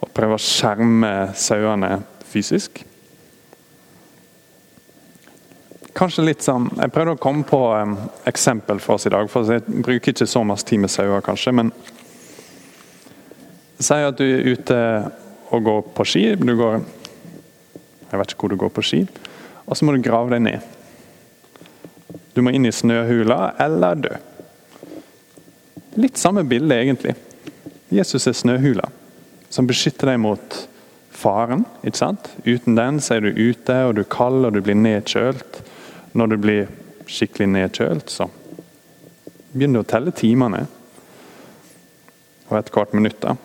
og 0.00 0.12
prøve 0.16 0.38
å 0.38 0.40
skjerme 0.40 1.10
sauene 1.36 1.98
fysisk. 2.30 2.80
Kanskje 5.96 6.24
litt 6.24 6.44
sånn, 6.46 6.70
Jeg 6.78 6.92
prøvde 6.94 7.18
å 7.18 7.20
komme 7.20 7.44
på 7.44 7.58
um, 7.74 7.96
eksempel 8.30 8.80
for 8.80 8.96
oss 8.96 9.04
i 9.10 9.12
dag. 9.12 9.28
for 9.28 9.44
Jeg 9.44 9.66
bruker 9.68 10.14
ikke 10.14 10.26
så 10.26 10.44
masse 10.46 10.64
tid 10.64 10.80
med 10.80 10.90
sauer, 10.90 11.20
kanskje. 11.20 11.52
Men 11.52 11.72
si 13.76 13.98
at 14.00 14.16
du 14.16 14.24
er 14.24 14.46
ute 14.54 14.78
og 15.50 15.64
går 15.66 15.82
på 15.98 16.06
ski. 16.06 16.24
Du 16.40 16.54
går 16.56 16.80
Jeg 18.10 18.18
vet 18.18 18.32
ikke 18.32 18.46
hvor 18.46 18.54
du 18.54 18.60
går 18.62 18.72
på 18.72 18.86
ski. 18.86 19.02
Og 19.66 19.76
så 19.76 19.84
må 19.84 19.92
du 19.92 20.00
grave 20.02 20.32
deg 20.32 20.46
ned. 20.46 20.79
Du 22.34 22.42
må 22.42 22.52
inn 22.54 22.68
i 22.68 22.74
snøhula 22.74 23.54
eller 23.60 24.02
dø. 24.06 24.12
Litt 26.00 26.18
samme 26.20 26.44
bilde, 26.46 26.76
egentlig. 26.78 27.16
Jesus 27.90 28.28
er 28.30 28.36
snøhula, 28.38 28.86
som 29.50 29.66
beskytter 29.66 30.12
deg 30.12 30.20
mot 30.22 30.60
faren. 31.10 31.64
ikke 31.82 31.98
sant? 31.98 32.30
Uten 32.46 32.78
den 32.78 33.00
så 33.02 33.16
er 33.16 33.26
du 33.26 33.34
ute, 33.34 33.76
og 33.86 33.96
du 33.96 34.04
er 34.04 34.12
kald 34.12 34.46
og 34.46 34.54
du 34.54 34.62
blir 34.62 34.78
nedkjølt. 34.78 35.62
Når 36.14 36.32
du 36.32 36.36
blir 36.42 36.70
skikkelig 37.10 37.50
nedkjølt, 37.50 38.10
så 38.10 38.30
begynner 39.52 39.80
du 39.80 39.84
å 39.84 39.90
telle 39.90 40.14
timene. 40.14 40.64
Og 42.50 42.58
et 42.58 42.70
kvart 42.74 42.94
minutt. 42.94 43.20
da. 43.22 43.36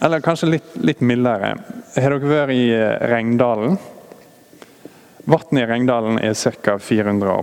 Eller 0.00 0.22
kanskje 0.24 0.54
litt, 0.54 0.76
litt 0.80 1.02
mildere. 1.04 1.56
Har 1.96 2.14
dere 2.14 2.30
vært 2.30 2.54
i 2.54 2.70
Regndalen? 3.10 3.76
Vannet 5.30 5.62
i 5.62 5.66
Rengdalen 5.68 6.18
er 6.18 6.34
ca. 6.34 6.76
400 6.82 7.34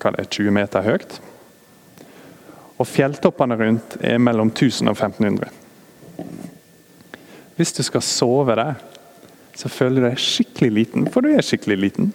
hva 0.00 0.10
det 0.14 0.24
er, 0.24 0.30
20 0.32 0.54
meter 0.56 0.86
høyt. 0.86 1.18
Og 2.80 2.88
fjelltoppene 2.88 3.58
rundt 3.60 3.98
er 4.00 4.18
mellom 4.22 4.50
1000 4.50 4.88
og 4.90 4.96
1500. 4.96 5.50
Hvis 7.58 7.74
du 7.76 7.82
skal 7.84 8.02
sove 8.02 8.56
der, 8.56 8.80
så 9.54 9.68
føler 9.68 10.00
du 10.00 10.06
deg 10.08 10.22
skikkelig 10.22 10.70
liten, 10.72 11.06
for 11.12 11.20
du 11.20 11.34
er 11.34 11.44
skikkelig 11.44 11.76
liten. 11.76 12.08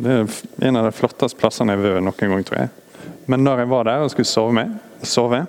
Det 0.00 0.12
er 0.12 0.68
en 0.68 0.78
av 0.80 0.86
de 0.86 0.92
flotteste 0.96 1.40
plassene 1.40 1.72
jeg 1.72 1.80
har 1.80 1.96
vært 1.96 2.06
noen 2.06 2.34
gang, 2.34 2.44
tror 2.44 2.60
jeg. 2.60 3.08
Men 3.30 3.42
når 3.46 3.64
jeg 3.64 3.70
var 3.72 3.88
der 3.88 4.04
og 4.04 4.12
skulle 4.12 4.28
sove, 4.28 4.52
med, 4.56 4.76
sove, 5.02 5.42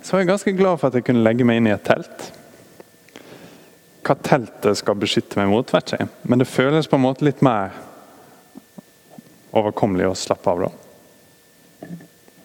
så 0.00 0.14
var 0.14 0.22
jeg 0.22 0.30
ganske 0.30 0.56
glad 0.56 0.78
for 0.78 0.88
at 0.88 0.98
jeg 0.98 1.06
kunne 1.08 1.24
legge 1.26 1.46
meg 1.46 1.60
inn 1.60 1.68
i 1.68 1.74
et 1.74 1.84
telt. 1.86 2.30
Hva 4.04 4.16
teltet 4.20 4.78
skal 4.78 4.98
beskytte 5.00 5.38
meg 5.40 5.48
mot, 5.48 5.70
vet 5.72 5.94
jeg. 5.96 6.08
Men 6.28 6.42
det 6.42 6.50
føles 6.50 6.88
på 6.90 6.98
en 6.98 7.06
måte 7.06 7.24
litt 7.24 7.40
mer 7.44 7.72
overkommelig 9.54 10.10
å 10.10 10.16
slappe 10.18 10.50
av. 10.50 10.66
da. 10.66 11.88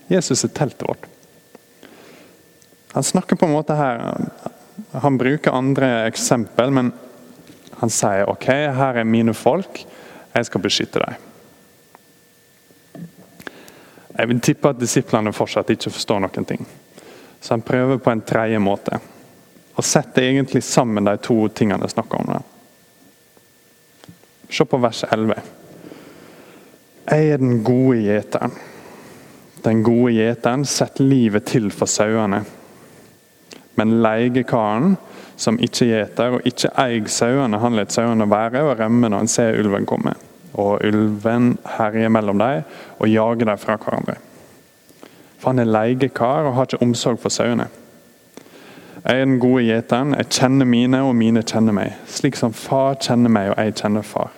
Jesus 0.10 0.46
er 0.46 0.54
teltet 0.56 0.88
vårt. 0.88 1.10
Han 2.96 3.04
snakker 3.04 3.36
på 3.36 3.46
en 3.46 3.54
måte 3.54 3.76
her 3.78 4.02
Han 5.04 5.18
bruker 5.20 5.52
andre 5.54 6.08
eksempel, 6.08 6.72
men 6.72 6.94
han 7.80 7.92
sier 7.92 8.30
ok, 8.32 8.46
her 8.74 8.98
er 8.98 9.04
mine 9.08 9.34
folk, 9.36 9.84
jeg 10.34 10.48
skal 10.48 10.62
beskytte 10.64 11.02
dem. 11.04 11.28
Jeg 14.16 14.28
vil 14.32 14.40
tippe 14.44 14.72
at 14.72 14.80
disiplene 14.80 15.36
fortsatt 15.36 15.70
ikke 15.76 15.92
forstår 15.92 16.24
noen 16.24 16.48
ting. 16.48 16.64
Så 17.40 17.54
han 17.54 17.64
prøver 17.64 18.00
på 18.00 18.12
en 18.12 18.24
tredje 18.24 18.60
måte. 18.60 19.00
Og 19.80 19.86
setter 19.88 20.26
egentlig 20.28 20.60
sammen 20.68 21.08
de 21.08 21.16
to 21.24 21.46
tingene 21.56 21.88
jeg 21.88 21.94
snakker 21.94 22.20
om. 22.20 22.44
Se 24.52 24.66
på 24.68 24.80
vers 24.84 25.06
11. 25.08 25.38
Jeg 27.10 27.30
er 27.32 27.40
den 27.40 27.62
gode 27.64 28.02
gjeteren. 28.04 28.58
Den 29.64 29.84
gode 29.84 30.12
gjeteren 30.18 30.66
setter 30.68 31.08
livet 31.08 31.48
til 31.48 31.72
for 31.72 31.88
sauene. 31.88 32.42
Men 33.80 33.96
leiekaren, 34.04 34.98
som 35.40 35.60
ikke 35.64 35.88
gjeter 35.88 36.36
og 36.36 36.48
ikke 36.50 36.74
eier 36.84 37.08
sauene, 37.08 37.62
han 37.64 37.80
lar 37.80 37.88
sauene 37.94 38.28
være 38.28 38.66
og 38.68 38.76
rømme 38.82 39.08
når 39.08 39.24
han 39.24 39.32
ser 39.32 39.60
ulven 39.62 39.88
komme. 39.88 40.18
Og 40.60 40.84
ulven 40.84 41.54
herjer 41.78 42.12
mellom 42.12 42.42
dem 42.42 42.66
og 43.00 43.08
jager 43.08 43.54
dem 43.54 43.62
fra 43.62 43.80
hverandre. 43.80 44.20
For 45.40 45.54
han 45.54 45.64
er 45.64 45.72
leiekar 45.72 46.50
og 46.50 46.58
har 46.58 46.68
ikke 46.68 46.84
omsorg 46.84 47.22
for 47.24 47.32
sauene. 47.32 47.70
Jeg 49.04 49.22
er 49.22 49.26
den 49.26 49.40
gode 49.40 49.64
gjeteren, 49.64 50.16
jeg 50.18 50.28
kjenner 50.36 50.68
mine, 50.68 51.00
og 51.08 51.16
mine 51.16 51.44
kjenner 51.48 51.76
meg. 51.76 51.94
Slik 52.12 52.36
som 52.36 52.54
far 52.54 52.98
kjenner 53.00 53.32
meg, 53.32 53.54
og 53.54 53.62
jeg 53.64 53.78
kjenner 53.80 54.04
far. 54.04 54.34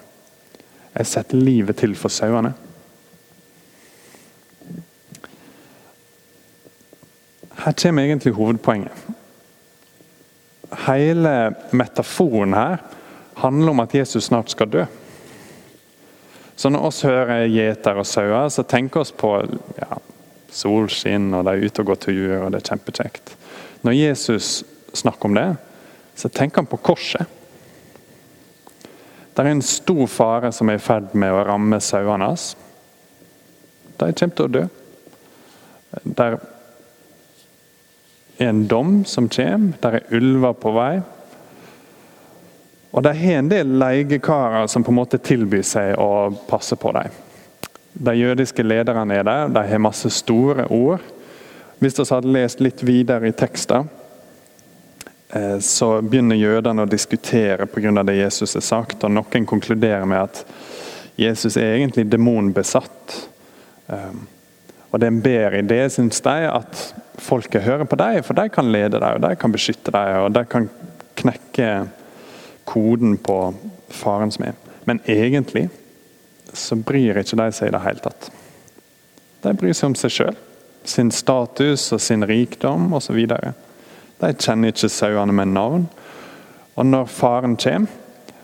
Jeg 0.98 1.08
setter 1.10 1.42
livet 1.42 1.80
til 1.82 1.96
for 1.98 2.14
sauene. 2.14 2.54
Her 7.62 7.74
kommer 7.82 8.06
egentlig 8.06 8.34
hovedpoenget. 8.34 9.10
Hele 10.86 11.56
metaforen 11.72 12.54
her 12.54 12.78
handler 13.42 13.74
om 13.74 13.80
at 13.80 13.96
Jesus 13.96 14.24
snart 14.24 14.52
skal 14.52 14.70
dø. 14.70 14.86
Så 16.56 16.70
når 16.70 16.86
oss 16.86 17.02
hører 17.02 17.48
gjeter 17.50 17.98
og 17.98 18.06
sauer, 18.06 18.50
så 18.50 18.64
tenker 18.64 19.02
oss 19.02 19.12
på 19.12 19.34
ja, 19.80 19.98
solskinn, 20.54 21.34
og 21.34 21.46
de 21.46 21.56
er 21.56 21.66
ute 21.66 21.82
og 21.82 21.94
går 21.94 22.02
tur, 22.06 22.34
og 22.38 22.52
det 22.54 22.62
er 22.62 22.70
kjempekjekt. 22.70 23.38
Når 23.82 23.98
Jesus 23.98 24.64
snakker 24.94 25.30
om 25.30 25.36
det, 25.36 25.48
så 26.16 26.30
tenker 26.30 26.62
han 26.62 26.70
på 26.70 26.78
korset. 26.78 27.26
Det 29.34 29.44
er 29.44 29.52
en 29.56 29.64
stor 29.64 30.06
fare 30.12 30.52
som 30.54 30.70
er 30.70 30.78
i 30.78 30.84
ferd 30.84 31.16
med 31.18 31.34
å 31.34 31.44
ramme 31.48 31.80
sauene 31.82 32.28
hans. 32.30 32.52
De 33.98 34.12
kommer 34.12 34.36
til 34.36 34.46
å 34.46 34.52
dø. 34.52 34.66
Der 36.04 36.38
er 38.42 38.52
en 38.52 38.66
dom 38.68 39.02
som 39.06 39.30
kommer, 39.32 39.78
der 39.82 40.00
er 40.00 40.14
ulver 40.18 40.54
på 40.58 40.74
vei. 40.76 40.94
Og 42.92 43.04
de 43.06 43.14
har 43.16 43.40
en 43.40 43.50
del 43.52 43.78
leiekarer 43.80 44.68
som 44.68 44.84
på 44.84 44.92
en 44.92 45.00
måte 45.00 45.22
tilbyr 45.24 45.64
seg 45.64 45.96
å 46.00 46.32
passe 46.50 46.76
på 46.76 46.92
dem. 46.98 47.12
De 47.94 48.16
jødiske 48.16 48.64
lederne 48.64 49.16
er 49.16 49.24
der, 49.28 49.52
de 49.52 49.64
har 49.68 49.84
masse 49.84 50.10
store 50.12 50.68
ord. 50.72 51.04
Hvis 51.82 51.98
vi 51.98 52.04
hadde 52.14 52.30
lest 52.30 52.60
litt 52.62 52.84
videre 52.86 53.32
i 53.32 53.34
teksten, 53.34 53.88
eh, 55.34 55.60
så 55.60 55.88
begynner 56.02 56.38
jødene 56.38 56.84
å 56.84 56.90
diskutere 56.90 57.66
pga. 57.66 58.04
det 58.04 58.20
Jesus 58.20 58.54
har 58.54 58.62
sagt. 58.62 59.04
og 59.04 59.12
Noen 59.12 59.46
konkluderer 59.46 60.06
med 60.06 60.22
at 60.22 60.46
Jesus 61.16 61.58
er 61.58 61.80
egentlig 61.80 62.06
demonbesatt. 62.06 63.28
Eh, 63.88 64.14
og 64.92 65.00
Det 65.00 65.08
er 65.08 65.12
en 65.12 65.22
bedre 65.22 65.62
idé, 65.64 65.90
syns 65.90 66.22
de, 66.22 66.30
at 66.30 66.94
folket 67.18 67.64
hører 67.64 67.86
på 67.86 67.98
dem, 67.98 68.24
for 68.24 68.34
de 68.34 68.50
kan 68.50 68.72
lede 68.72 69.00
dem, 69.00 69.16
og 69.16 69.22
de 69.22 69.36
kan 69.36 69.52
beskytte 69.52 69.92
dem, 69.92 70.24
og 70.26 70.34
de 70.34 70.46
kan 70.46 70.70
knekke 71.16 71.88
koden 72.66 73.18
på 73.18 73.56
faren 73.90 74.32
som 74.32 74.46
er. 74.46 74.54
Men 74.86 75.02
egentlig 75.08 75.70
så 76.54 76.76
bryr 76.76 77.18
ikke 77.18 77.38
de 77.38 77.52
seg 77.52 77.68
i 77.68 77.72
det 77.72 77.82
hele 77.82 78.00
tatt. 78.00 78.32
De 79.42 79.54
bryr 79.54 79.74
seg 79.74 79.90
om 79.90 79.96
seg 79.96 80.12
sjøl, 80.12 80.38
sin 80.84 81.12
status 81.12 81.92
og 81.94 82.02
sin 82.02 82.26
rikdom 82.28 82.94
osv. 82.98 83.20
De 84.22 84.32
kjenner 84.38 84.74
ikke 84.74 84.90
sauene 84.92 85.36
med 85.36 85.54
navn. 85.54 85.88
Og 86.76 86.86
når 86.86 87.12
faren 87.12 87.58
kommer, 87.60 88.00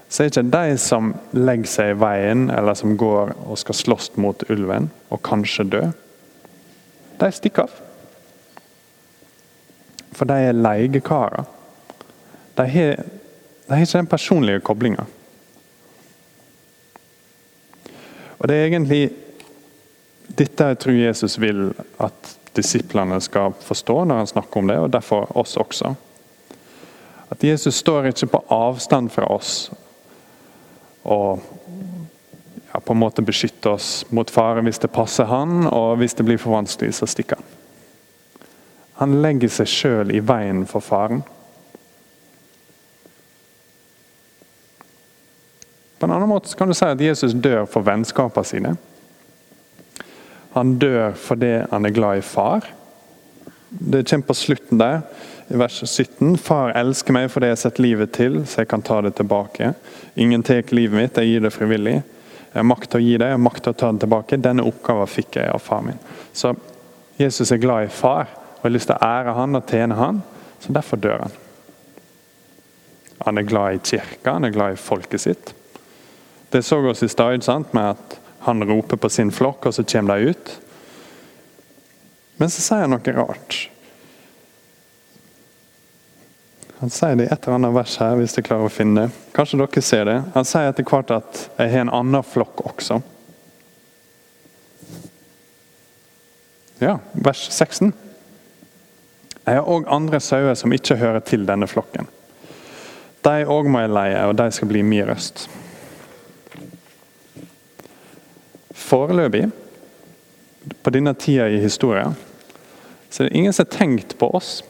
så 0.10 0.24
er 0.24 0.30
det 0.30 0.38
ikke 0.38 0.52
de 0.54 0.78
som 0.80 1.12
legger 1.36 1.68
seg 1.68 1.90
i 1.92 1.98
veien, 2.00 2.46
eller 2.54 2.78
som 2.80 2.96
går 2.98 3.34
og 3.44 3.58
skal 3.60 3.76
slåss 3.76 4.14
mot 4.16 4.46
ulven 4.50 4.88
og 5.12 5.20
kanskje 5.26 5.68
dø. 5.68 5.84
De 7.20 7.32
stikker 7.34 7.68
av. 7.68 7.76
For 10.16 10.30
de 10.30 10.38
er 10.48 10.58
leiekarer. 10.58 11.46
De 12.58 12.66
har, 12.72 13.04
ikke 13.68 14.00
den 14.00 14.10
personlige 14.10 14.64
koblinga. 14.66 15.06
Og 18.38 18.48
Det 18.48 18.56
er 18.56 18.66
egentlig 18.70 19.12
dette 20.38 20.70
jeg 20.72 20.80
tror 20.84 21.00
Jesus 21.00 21.38
vil 21.42 21.72
at 22.04 22.36
disiplene 22.58 23.20
skal 23.22 23.56
forstå 23.62 24.04
når 24.06 24.22
han 24.22 24.30
snakker 24.30 24.62
om 24.62 24.70
det, 24.70 24.78
og 24.82 24.94
derfor 24.94 25.32
oss 25.38 25.58
også. 25.58 25.94
At 27.30 27.44
Jesus 27.44 27.76
står 27.76 28.12
ikke 28.12 28.30
på 28.32 28.44
avstand 28.54 29.12
fra 29.14 29.28
oss 29.34 29.70
og 31.08 31.40
ja, 32.74 32.80
på 32.80 32.94
en 32.94 33.00
måte 33.00 33.24
beskytter 33.24 33.78
oss 33.78 34.06
mot 34.10 34.30
fare 34.32 34.64
hvis 34.66 34.82
det 34.84 34.92
passer 34.92 35.30
han, 35.30 35.68
og 35.68 35.98
hvis 36.02 36.18
det 36.18 36.26
blir 36.28 36.40
for 36.42 36.56
vanskelig, 36.56 36.94
så 36.98 37.08
stikker 37.08 37.40
han. 37.40 37.54
Han 38.98 39.20
legger 39.22 39.52
seg 39.54 39.70
sjøl 39.72 40.12
i 40.12 40.24
veien 40.26 40.66
for 40.68 40.84
faren. 40.84 41.22
På 45.98 46.06
en 46.06 46.14
annen 46.14 46.30
måte 46.30 46.54
kan 46.58 46.70
du 46.70 46.76
si 46.78 46.86
at 46.86 47.02
Jesus 47.02 47.34
dør 47.34 47.66
for 47.70 47.86
vennskapene 47.86 48.46
sine. 48.46 48.76
Han 50.58 50.78
dør 50.82 51.14
fordi 51.14 51.54
han 51.70 51.86
er 51.86 51.94
glad 51.94 52.18
i 52.18 52.26
far. 52.26 52.66
Det 53.70 54.08
kommer 54.10 54.32
på 54.32 54.34
slutten 54.34 54.80
der. 54.82 55.02
i 55.48 55.56
vers 55.56 55.84
17. 55.86 56.38
Far 56.38 56.74
elsker 56.76 57.14
meg 57.16 57.30
fordi 57.32 57.48
jeg 57.48 57.56
har 57.56 57.60
sett 57.62 57.78
livet 57.80 58.12
til, 58.12 58.42
så 58.46 58.64
jeg 58.64 58.68
kan 58.68 58.82
ta 58.82 58.98
det 59.02 59.14
tilbake. 59.16 59.74
Ingen 60.16 60.44
tar 60.44 60.74
livet 60.76 60.98
mitt, 60.98 61.18
jeg 61.18 61.30
gir 61.30 61.46
det 61.46 61.54
frivillig. 61.54 61.94
Jeg 61.94 62.58
har 62.60 62.68
makt 62.68 62.90
til 62.90 63.00
å 63.00 63.06
gi 63.06 63.14
det, 63.16 63.30
jeg 63.30 63.38
har 63.38 63.46
makt 63.46 63.64
til 63.64 63.76
å 63.76 63.78
ta 63.78 63.92
det 63.94 64.02
tilbake. 64.02 64.42
Denne 64.44 64.66
oppgaven 64.68 65.08
fikk 65.08 65.38
jeg 65.40 65.54
av 65.54 65.62
far 65.64 65.86
min. 65.86 66.00
Så 66.34 66.52
Jesus 67.18 67.52
er 67.52 67.62
glad 67.62 67.86
i 67.86 67.94
far 67.94 68.28
og 68.58 68.66
har 68.66 68.74
lyst 68.74 68.90
til 68.90 68.98
å 68.98 69.08
ære 69.08 69.38
han 69.38 69.56
og 69.56 69.72
tjene 69.72 70.00
han, 70.02 70.22
så 70.60 70.74
derfor 70.74 71.00
dør 71.00 71.24
han. 71.28 71.38
Han 73.24 73.38
er 73.38 73.48
glad 73.48 73.78
i 73.78 73.84
kirka, 73.86 74.34
han 74.34 74.46
er 74.50 74.56
glad 74.58 74.74
i 74.74 74.82
folket 74.82 75.22
sitt. 75.22 75.54
Det 76.50 76.64
så 76.66 76.82
oss 76.90 77.04
i 77.04 77.12
stad 77.12 77.46
med 77.72 77.84
at 77.94 78.20
han 78.46 78.64
roper 78.64 78.98
på 78.98 79.10
sin 79.10 79.32
flokk, 79.32 79.66
og 79.66 79.74
så 79.74 79.84
kommer 79.84 80.18
de 80.18 80.34
ut. 80.34 80.54
Men 82.38 82.54
så 82.54 82.62
sier 82.62 82.86
han 82.86 82.94
noe 82.94 83.18
rart. 83.18 83.60
Han 86.78 86.94
sier 86.94 87.16
det 87.18 87.26
i 87.26 87.32
et 87.34 87.40
eller 87.42 87.58
annet 87.58 87.74
vers 87.74 87.96
her, 87.98 88.16
hvis 88.20 88.36
dere 88.38 88.46
klarer 88.46 88.70
å 88.70 88.74
finne 88.74 89.08
det. 89.08 89.22
Kanskje 89.34 89.58
dere 89.64 89.82
ser 89.82 90.06
det. 90.06 90.18
Han 90.36 90.46
sier 90.46 90.70
etter 90.70 90.86
hvert 90.86 91.14
at 91.16 91.50
'jeg 91.58 91.72
har 91.72 91.82
en 91.82 91.96
annen 92.02 92.24
flokk 92.24 92.62
også'. 92.70 93.02
Ja, 96.80 97.00
vers 97.14 97.48
16. 97.50 97.94
Jeg 99.46 99.56
har 99.56 99.66
òg 99.66 99.88
andre 99.88 100.20
sauer 100.20 100.54
som 100.54 100.74
ikke 100.74 101.00
hører 101.00 101.20
til 101.20 101.46
denne 101.46 101.68
flokken. 101.68 102.08
De 103.24 103.46
òg 103.46 103.68
må 103.68 103.80
jeg 103.80 103.90
leie, 103.90 104.26
og 104.28 104.36
de 104.36 104.52
skal 104.52 104.68
bli 104.68 104.84
min 104.84 105.08
røst. 105.08 105.48
Foreløpig, 108.88 109.50
på 110.84 110.92
denne 110.96 111.12
tida 111.20 111.50
i 111.52 111.60
historien, 111.60 112.16
så 113.10 113.24
er 113.24 113.28
det 113.28 113.36
ingen 113.36 113.54
som 113.54 113.66
har 113.66 113.78
tenkt 113.78 114.18
på 114.20 114.30
oss 114.36 114.62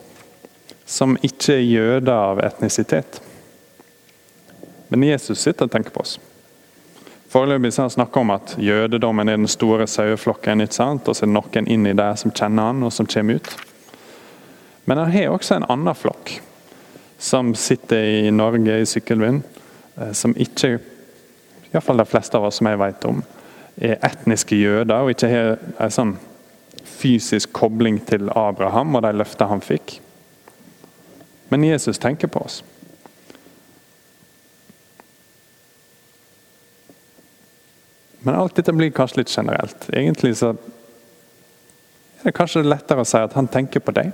som 0.88 1.18
ikke 1.22 1.58
er 1.58 1.66
jøder 1.68 2.14
av 2.14 2.42
etnisitet. 2.42 3.20
Men 4.88 5.04
Jesus 5.04 5.42
sitter 5.44 5.68
og 5.68 5.74
tenker 5.74 5.94
på 5.94 6.02
oss. 6.02 6.16
Foreløpig 7.28 7.74
har 7.76 7.90
han 7.90 7.94
snakka 7.94 8.24
om 8.24 8.34
at 8.34 8.56
jødedommen 8.58 9.30
er 9.30 9.38
den 9.38 9.52
store 9.52 9.88
saueflokken, 9.88 10.64
og 10.64 10.74
så 10.74 10.88
er 10.96 11.28
det 11.28 11.34
noen 11.36 11.68
inni 11.68 11.94
der 11.94 12.16
som 12.16 12.32
kjenner 12.32 12.72
han, 12.72 12.86
og 12.88 12.94
som 12.96 13.06
kommer 13.06 13.42
ut. 13.42 13.54
Men 14.88 15.04
han 15.04 15.12
har 15.12 15.34
også 15.36 15.58
en 15.58 15.68
annen 15.68 15.96
flokk, 15.96 16.38
som 17.20 17.52
sitter 17.56 18.24
i 18.24 18.32
Norge, 18.32 18.80
i 18.80 18.88
Sykkylven, 18.88 19.44
eh, 19.98 20.14
som 20.16 20.34
ikke, 20.40 20.78
iallfall 21.74 22.00
de 22.00 22.08
fleste 22.08 22.40
av 22.40 22.48
oss 22.48 22.62
som 22.62 22.72
jeg 22.72 22.80
vet 22.80 23.10
om, 23.10 23.20
er 23.78 24.00
etniske 24.06 24.58
jøder 24.58 25.04
og 25.04 25.14
ikke 25.14 25.30
har 25.32 25.58
en 25.84 25.94
sånn 25.94 26.16
fysisk 26.88 27.54
kobling 27.54 28.00
til 28.10 28.32
Abraham 28.34 28.96
og 28.98 29.06
de 29.06 29.14
løftene 29.20 29.52
han 29.52 29.62
fikk. 29.62 30.00
Men 31.50 31.64
Jesus 31.64 32.00
tenker 32.02 32.28
på 32.32 32.42
oss. 32.44 32.64
Men 38.26 38.36
alt 38.36 38.58
dette 38.58 38.74
blir 38.76 38.92
kanskje 38.92 39.22
litt 39.22 39.32
generelt. 39.32 39.88
Egentlig 39.94 40.34
så 40.42 40.52
er 40.52 42.26
det 42.26 42.36
kanskje 42.36 42.66
lettere 42.66 43.06
å 43.06 43.08
si 43.08 43.20
at 43.22 43.38
han 43.38 43.48
tenker 43.48 43.80
på 43.80 43.94
deg. 43.96 44.10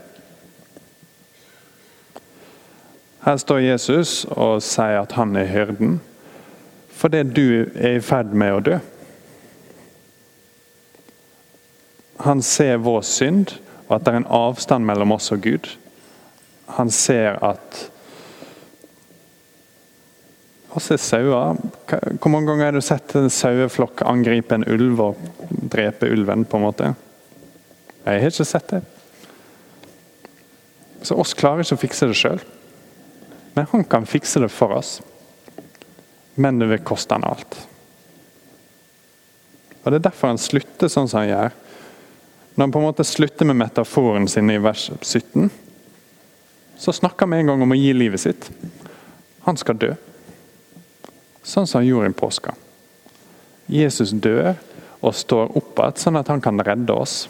Her 3.24 3.40
står 3.40 3.64
Jesus 3.64 4.26
og 4.36 4.60
sier 4.62 5.00
at 5.00 5.16
han 5.18 5.36
er 5.40 5.48
hyrden 5.50 6.02
fordi 6.94 7.24
du 7.26 7.48
er 7.74 7.98
i 7.98 8.04
ferd 8.06 8.36
med 8.38 8.54
å 8.54 8.60
dø. 8.64 8.76
Han 12.24 12.42
ser 12.46 12.78
vår 12.80 13.02
synd, 13.04 13.58
og 13.90 13.98
at 13.98 14.06
det 14.06 14.14
er 14.14 14.22
en 14.22 14.32
avstand 14.32 14.88
mellom 14.88 15.12
oss 15.16 15.32
og 15.36 15.42
Gud. 15.44 15.68
Han 16.78 16.92
ser 16.94 17.36
at 17.44 17.82
oss 20.74 20.88
er 20.94 21.02
sauer. 21.04 21.58
Hvor 21.92 22.32
mange 22.32 22.48
ganger 22.48 22.70
har 22.70 22.78
du 22.78 22.82
sett 22.82 23.16
en 23.20 23.30
saueflokk 23.30 24.06
angripe 24.08 24.56
en 24.56 24.66
ulv 24.72 25.02
og 25.04 25.26
drepe 25.74 26.10
ulven? 26.10 26.46
på 26.48 26.58
en 26.58 26.66
måte? 26.66 26.94
Jeg 28.06 28.22
har 28.24 28.32
ikke 28.32 28.48
sett 28.48 28.72
det. 28.72 28.82
Så 31.04 31.20
oss 31.20 31.36
klarer 31.36 31.64
ikke 31.64 31.76
å 31.76 31.84
fikse 31.84 32.08
det 32.08 32.18
sjøl. 32.18 32.40
Men 33.54 33.68
han 33.72 33.84
kan 33.84 34.08
fikse 34.08 34.40
det 34.40 34.50
for 34.52 34.74
oss. 34.80 35.02
Men 36.40 36.58
det 36.60 36.72
vil 36.72 36.88
koste 36.88 37.20
han 37.20 37.28
alt. 37.28 37.60
Og 39.84 39.92
Det 39.92 40.00
er 40.00 40.08
derfor 40.08 40.32
han 40.32 40.40
slutter 40.40 40.88
sånn 40.88 41.12
som 41.12 41.22
han 41.22 41.34
gjør. 41.34 41.60
Når 42.54 42.64
han 42.64 42.72
på 42.72 42.80
en 42.80 42.86
måte 42.86 43.04
slutter 43.04 43.46
med 43.50 43.56
metaforen 43.56 44.28
sin 44.28 44.50
i 44.50 44.60
vers 44.62 44.92
17, 45.02 45.50
så 46.78 46.94
snakker 46.94 47.26
han 47.26 47.34
en 47.34 47.48
gang 47.48 47.62
om 47.66 47.74
å 47.74 47.78
gi 47.78 47.94
livet 47.94 48.22
sitt. 48.22 48.50
Han 49.48 49.58
skal 49.58 49.80
dø. 49.82 49.94
Sånn 51.44 51.68
som 51.68 51.82
han 51.82 51.88
gjorde 51.88 52.12
i 52.12 52.18
påska. 52.18 52.54
Jesus 53.66 54.12
dør 54.12 54.54
og 55.04 55.16
står 55.16 55.56
opp 55.58 55.80
igjen, 55.80 55.98
sånn 56.00 56.20
at 56.20 56.30
han 56.32 56.44
kan 56.44 56.62
redde 56.64 56.94
oss. 56.96 57.26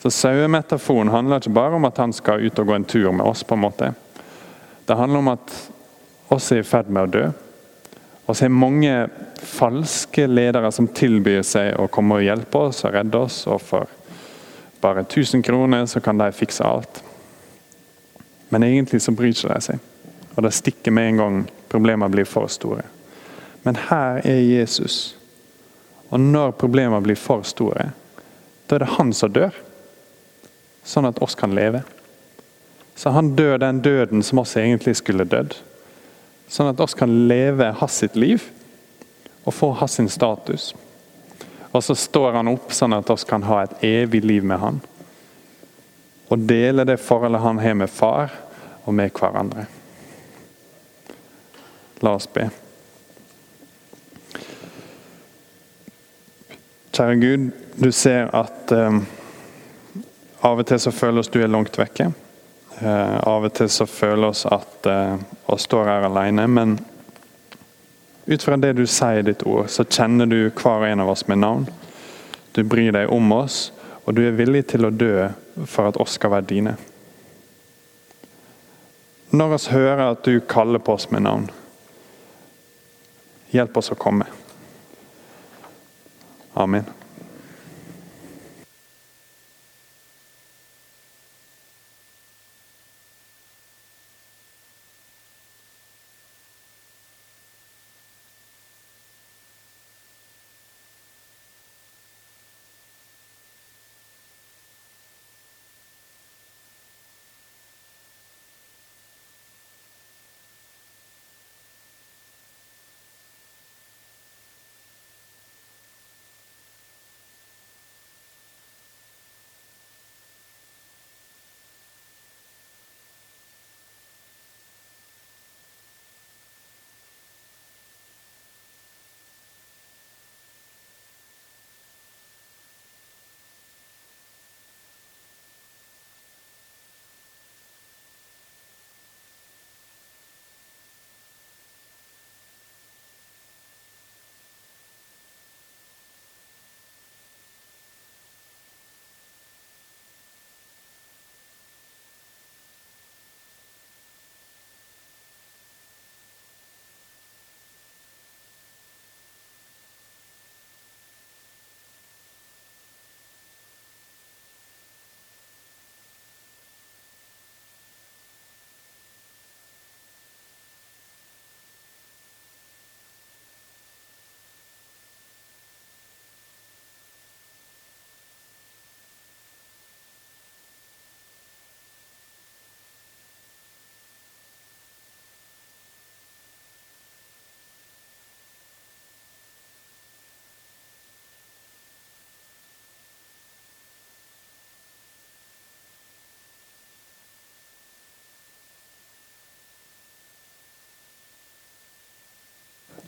Så 0.00 0.12
Sauemetaforen 0.14 1.10
handler 1.12 1.40
ikke 1.40 1.52
bare 1.56 1.76
om 1.76 1.88
at 1.88 1.98
han 2.00 2.12
skal 2.16 2.44
ut 2.44 2.58
og 2.60 2.70
gå 2.70 2.76
en 2.76 2.88
tur 2.88 3.10
med 3.12 3.26
oss. 3.26 3.42
på 3.44 3.54
en 3.54 3.64
måte. 3.64 3.92
Det 4.86 4.96
handler 4.96 5.18
om 5.18 5.28
at 5.28 5.56
oss 6.28 6.52
er 6.52 6.62
i 6.62 6.66
ferd 6.66 6.88
med 6.88 7.02
å 7.02 7.10
dø. 7.10 7.24
Og 8.30 8.36
så 8.36 8.46
er 8.46 8.54
mange 8.54 8.94
falske 9.42 10.28
ledere 10.30 10.70
som 10.70 10.86
tilbyr 10.94 11.42
seg 11.42 11.72
å 11.82 11.88
komme 11.90 12.20
og 12.20 12.22
hjelpe 12.22 12.60
oss 12.68 12.84
og 12.86 12.94
redde 12.94 13.18
oss. 13.18 13.42
Og 13.50 13.58
for 13.58 13.90
bare 14.80 15.02
1000 15.02 15.42
kroner 15.42 15.88
så 15.90 15.98
kan 16.00 16.20
de 16.20 16.28
fikse 16.32 16.62
alt. 16.62 17.02
Men 18.54 18.62
egentlig 18.62 19.02
så 19.02 19.14
bryr 19.14 19.34
ikke 19.34 19.50
de 19.50 19.64
seg. 19.66 19.80
Og 20.36 20.44
det 20.46 20.54
stikker 20.54 20.94
med 20.94 21.08
en 21.08 21.18
gang 21.22 21.40
problemene 21.72 22.10
blir 22.12 22.28
for 22.28 22.46
store. 22.46 22.84
Men 23.66 23.80
her 23.90 24.22
er 24.22 24.38
Jesus. 24.46 25.16
Og 26.10 26.22
når 26.22 26.54
problemene 26.60 27.02
blir 27.02 27.18
for 27.18 27.42
store, 27.42 27.90
da 28.66 28.76
er 28.78 28.84
det 28.84 28.94
han 28.94 29.10
som 29.14 29.34
dør. 29.34 29.58
Sånn 30.86 31.10
at 31.10 31.18
oss 31.22 31.34
kan 31.38 31.54
leve. 31.54 31.82
Så 32.94 33.10
han 33.10 33.34
dør 33.34 33.58
den 33.58 33.82
døden 33.82 34.22
som 34.22 34.38
oss 34.42 34.54
egentlig 34.56 34.96
skulle 35.02 35.26
dødd. 35.26 35.58
Sånn 36.50 36.72
at 36.72 36.80
oss 36.82 36.96
kan 36.98 37.12
leve 37.30 37.70
hans 37.78 38.00
sitt 38.02 38.16
liv 38.18 38.42
og 39.44 39.54
få 39.54 39.70
hans 39.78 39.94
sin 40.00 40.08
status. 40.10 40.72
Og 41.70 41.84
så 41.84 41.94
står 41.94 42.40
han 42.40 42.50
opp 42.50 42.72
sånn 42.74 42.96
at 42.96 43.10
oss 43.14 43.24
kan 43.24 43.44
ha 43.46 43.62
et 43.62 43.84
evig 43.86 44.24
liv 44.26 44.46
med 44.46 44.58
han. 44.58 44.80
Og 46.30 46.42
dele 46.50 46.86
det 46.86 46.98
forholdet 47.02 47.42
han 47.44 47.60
har 47.62 47.76
med 47.78 47.90
far 47.90 48.34
og 48.82 48.94
med 48.94 49.14
hverandre. 49.14 49.68
La 52.02 52.16
oss 52.18 52.26
be. 52.32 52.48
Kjære 56.90 57.16
Gud, 57.22 57.46
du 57.78 57.92
ser 57.94 58.26
at 58.34 58.72
um, 58.74 59.04
av 60.42 60.58
og 60.58 60.66
til 60.66 60.82
så 60.82 60.90
føler 60.92 61.22
oss 61.22 61.30
du 61.30 61.38
er 61.42 61.52
langt 61.52 61.78
vekke. 61.78 62.10
Uh, 62.80 63.18
av 63.28 63.44
og 63.44 63.52
til 63.52 63.68
så 63.68 63.84
føler 63.84 64.30
oss 64.30 64.46
at 64.48 64.86
uh, 64.88 65.18
og 65.50 65.60
står 65.60 65.88
her 65.90 66.06
alene, 66.08 66.46
men 66.48 66.78
ut 68.26 68.42
fra 68.42 68.56
det 68.56 68.72
du 68.78 68.86
sier 68.88 69.20
i 69.20 69.26
ditt 69.26 69.42
ord, 69.44 69.68
så 69.68 69.84
kjenner 69.84 70.28
du 70.30 70.38
hver 70.48 70.78
og 70.78 70.86
en 70.88 71.02
av 71.04 71.10
oss 71.12 71.26
med 71.28 71.42
navn. 71.42 71.66
Du 72.56 72.62
bryr 72.64 72.94
deg 72.96 73.12
om 73.12 73.32
oss, 73.36 73.68
og 74.04 74.14
du 74.16 74.22
er 74.24 74.38
villig 74.38 74.64
til 74.72 74.86
å 74.86 74.94
dø 74.94 75.28
for 75.66 75.90
at 75.90 75.98
oss 76.00 76.16
skal 76.16 76.32
være 76.36 76.48
dine. 76.48 76.76
Når 79.30 79.56
oss 79.58 79.68
hører 79.70 80.06
at 80.08 80.24
du 80.26 80.40
kaller 80.40 80.82
på 80.82 80.96
oss 80.96 81.10
med 81.10 81.26
navn, 81.26 81.50
hjelp 83.54 83.76
oss 83.78 83.92
å 83.92 83.98
komme. 83.98 84.26
Amen. 86.58 86.99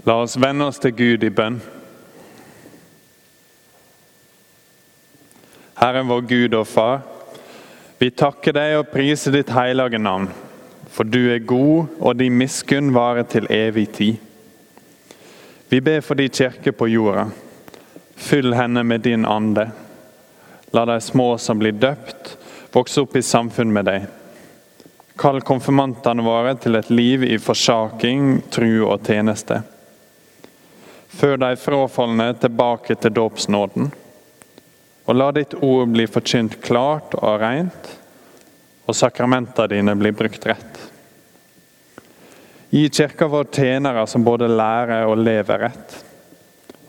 La 0.04 0.16
oss 0.18 0.34
vende 0.36 0.66
oss 0.66 0.80
til 0.82 0.94
Gud 0.98 1.22
i 1.22 1.30
bønn. 1.30 1.60
Herre 5.78 6.02
vår 6.06 6.24
Gud 6.26 6.56
og 6.58 6.66
Far, 6.66 7.04
vi 8.02 8.08
takker 8.10 8.56
deg 8.56 8.80
og 8.80 8.88
priser 8.90 9.34
ditt 9.34 9.52
hellige 9.54 10.00
navn, 10.02 10.26
for 10.90 11.06
du 11.06 11.20
er 11.30 11.44
god, 11.46 11.92
og 12.02 12.18
din 12.18 12.34
miskunn 12.34 12.90
varer 12.94 13.28
til 13.30 13.46
evig 13.54 13.86
tid. 13.94 14.18
Vi 15.70 15.78
ber 15.80 16.02
for 16.02 16.18
de 16.18 16.26
kirke 16.28 16.74
på 16.74 16.90
jorda. 16.90 17.28
Fyll 18.18 18.52
henne 18.58 18.82
med 18.82 19.06
din 19.06 19.22
ande. 19.24 19.68
La 20.74 20.84
de 20.84 20.98
små 21.00 21.36
som 21.38 21.62
blir 21.62 21.78
døpt, 21.78 22.34
vokse 22.74 23.06
opp 23.06 23.14
i 23.16 23.22
samfunn 23.22 23.70
med 23.72 23.86
deg. 23.86 24.08
Kall 25.18 25.38
konfirmantene 25.46 26.26
våre 26.26 26.56
til 26.58 26.74
et 26.74 26.90
liv 26.90 27.22
i 27.22 27.38
forsaking, 27.38 28.42
tru 28.50 28.82
og 28.88 29.06
tjeneste. 29.06 29.62
Før 31.12 31.36
de 31.36 31.50
frafalne 31.60 32.30
tilbake 32.40 32.96
til 32.96 33.12
dåpsnåden. 33.14 33.90
Og 35.04 35.18
la 35.18 35.28
ditt 35.34 35.54
ord 35.58 35.90
bli 35.92 36.06
forkynt 36.08 36.60
klart 36.62 37.16
og 37.18 37.40
rent, 37.42 37.90
og 38.86 38.96
sakramentene 38.96 39.68
dine 39.74 39.96
bli 39.98 40.12
brukt 40.16 40.46
rett. 40.48 40.80
Gi 42.72 42.86
kirka 42.88 43.26
vår 43.28 43.50
tjenere 43.52 44.06
som 44.08 44.24
både 44.24 44.48
lærer 44.48 45.04
og 45.04 45.20
lever 45.20 45.66
rett. 45.66 45.98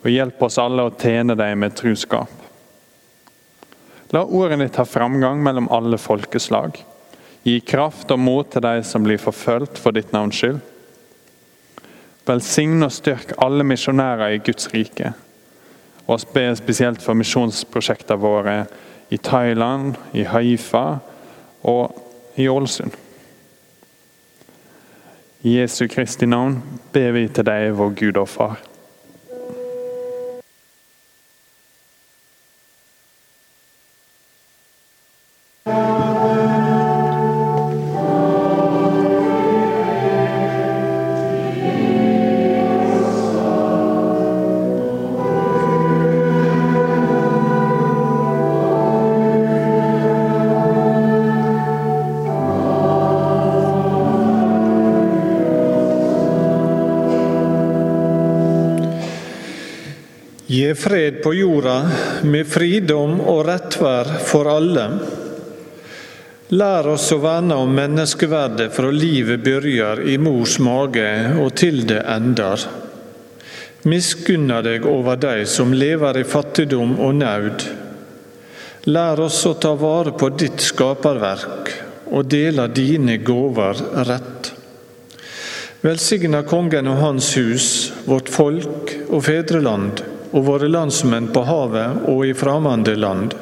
Og 0.04 0.12
hjelp 0.12 0.42
oss 0.48 0.60
alle 0.62 0.86
å 0.88 0.94
tjene 0.96 1.36
deg 1.36 1.58
med 1.60 1.76
truskap. 1.76 2.32
La 4.16 4.22
ordene 4.24 4.68
ditt 4.68 4.78
ha 4.80 4.86
framgang 4.88 5.42
mellom 5.44 5.68
alle 5.74 5.98
folkeslag. 6.00 6.78
Gi 7.44 7.58
kraft 7.68 8.12
og 8.14 8.22
mot 8.22 8.48
til 8.48 8.64
de 8.64 8.84
som 8.88 9.04
blir 9.04 9.20
forfulgt 9.20 9.82
for 9.82 9.96
ditt 9.96 10.14
navns 10.16 10.40
skyld. 10.40 10.62
Velsign 12.28 12.84
og 12.84 12.92
styrk 12.92 13.34
alle 13.44 13.66
misjonærer 13.68 14.36
i 14.36 14.42
Guds 14.44 14.70
rike. 14.74 15.14
Og 16.08 16.16
oss 16.16 16.28
spesielt 16.58 17.02
for 17.02 17.14
misjonsprosjektene 17.14 18.20
våre 18.20 18.58
i 19.10 19.18
Thailand, 19.18 19.96
i 20.14 20.24
Haifa 20.24 21.00
og 21.64 21.96
i 22.36 22.48
Ålesund. 22.48 22.92
I 25.44 25.58
Jesu 25.60 25.88
Kristi 25.88 26.26
navn 26.26 26.62
ber 26.94 27.12
vi 27.12 27.28
til 27.28 27.46
deg, 27.46 27.74
vår 27.76 27.96
Gud 28.00 28.18
og 28.18 28.30
Far. 28.30 28.62
Gi 60.74 60.80
fred 60.80 61.24
på 61.24 61.34
jorda 61.34 61.90
med 62.26 62.48
fridom 62.50 63.20
og 63.22 63.44
rettverd 63.46 64.08
for 64.26 64.48
alle. 64.50 64.84
Lær 66.50 66.88
oss 66.96 67.12
å 67.14 67.20
verne 67.22 67.60
om 67.62 67.76
menneskeverdet 67.78 68.74
fra 68.74 68.90
livet 68.90 69.44
begynner 69.46 70.02
i 70.10 70.16
mors 70.18 70.56
mage 70.66 71.12
og 71.44 71.52
til 71.62 71.84
det 71.86 72.00
ender. 72.10 72.64
Miskunna 73.86 74.64
deg 74.66 74.88
over 74.90 75.20
de 75.22 75.44
som 75.46 75.76
lever 75.78 76.18
i 76.24 76.24
fattigdom 76.32 76.96
og 76.98 77.20
naud. 77.20 77.68
Lær 78.90 79.22
oss 79.28 79.44
å 79.46 79.54
ta 79.54 79.76
vare 79.78 80.16
på 80.18 80.32
ditt 80.34 80.66
skaperverk 80.72 81.70
og 82.10 82.32
dele 82.34 82.66
dine 82.74 83.20
gaver 83.22 83.84
rett. 84.10 84.50
Velsigna 85.86 86.42
kongen 86.50 86.90
og 86.90 86.98
hans 87.04 87.30
hus, 87.38 87.70
vårt 88.10 88.34
folk 88.34 88.98
og 89.12 89.22
fedreland 89.30 90.02
og 90.34 90.46
våre 90.48 90.68
landsmenn 90.68 91.30
på 91.34 91.46
havet 91.48 92.08
og 92.10 92.26
i 92.28 92.34
framande 92.34 92.96
land. 92.98 93.36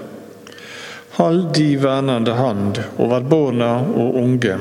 Hold 1.17 1.54
de 1.56 1.69
vernende 1.80 2.36
hand 2.36 2.80
over 2.99 3.23
barna 3.27 3.71
og 3.82 4.19
unge. 4.21 4.58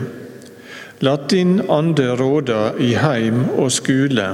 La 1.01 1.17
din 1.31 1.61
ande 1.71 2.11
råde 2.17 2.73
i 2.79 2.95
heim 2.95 3.45
og 3.57 3.71
skole. 3.73 4.27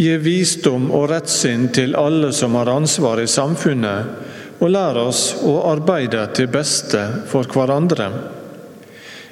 Gi 0.00 0.12
visdom 0.16 0.88
og 0.96 1.10
rettssinn 1.10 1.68
til 1.76 1.96
alle 1.98 2.32
som 2.32 2.54
har 2.56 2.70
ansvar 2.72 3.20
i 3.20 3.28
samfunnet, 3.28 4.14
og 4.60 4.72
lær 4.72 4.96
oss 5.00 5.24
å 5.44 5.58
arbeide 5.70 6.22
til 6.36 6.48
beste 6.52 7.02
for 7.28 7.48
hverandre. 7.52 8.08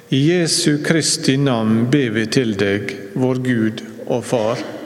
I 0.09 0.19
Jesu 0.31 0.79
Kristi 0.85 1.37
navn 1.37 1.87
ber 1.89 2.13
vi 2.15 2.25
til 2.33 2.55
deg, 2.57 2.93
vår 3.13 3.41
Gud 3.45 3.83
og 4.07 4.25
Far. 4.25 4.78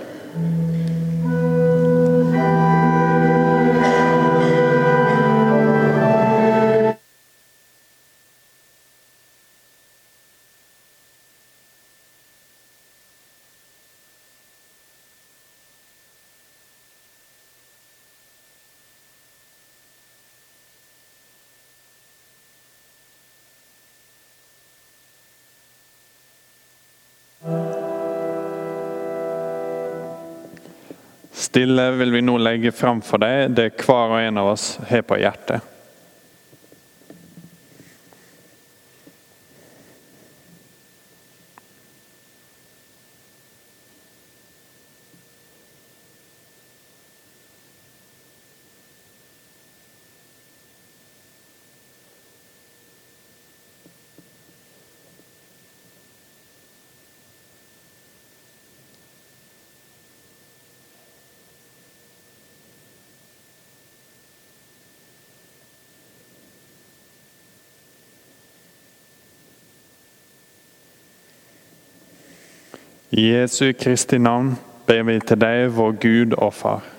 Stille 31.54 31.92
vil 31.92 32.12
vi 32.12 32.22
nå 32.26 32.34
legge 32.42 32.72
fram 32.74 32.98
for 33.06 33.22
deg 33.22 33.52
det 33.54 33.68
hver 33.84 34.10
og 34.16 34.24
en 34.24 34.40
av 34.42 34.48
oss 34.56 34.64
har 34.90 35.04
på 35.06 35.20
hjertet. 35.22 35.62
I 73.14 73.22
Jesu 73.22 73.74
Kristi 73.74 74.18
navn 74.18 74.56
ber 74.88 75.04
vi 75.06 75.20
til 75.22 75.38
deg, 75.38 75.68
vår 75.76 75.92
Gud 76.02 76.32
og 76.34 76.54
Far. 76.58 76.93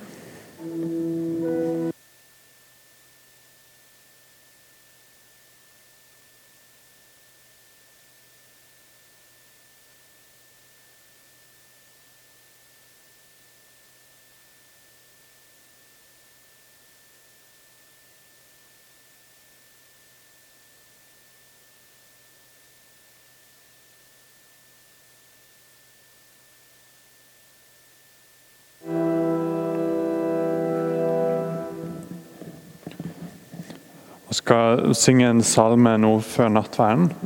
Skal 34.54 34.94
synge 34.94 35.26
en 35.26 35.42
salme 35.42 35.96
nå 35.98 36.12
før 36.22 36.52
nattverden. 36.54 37.08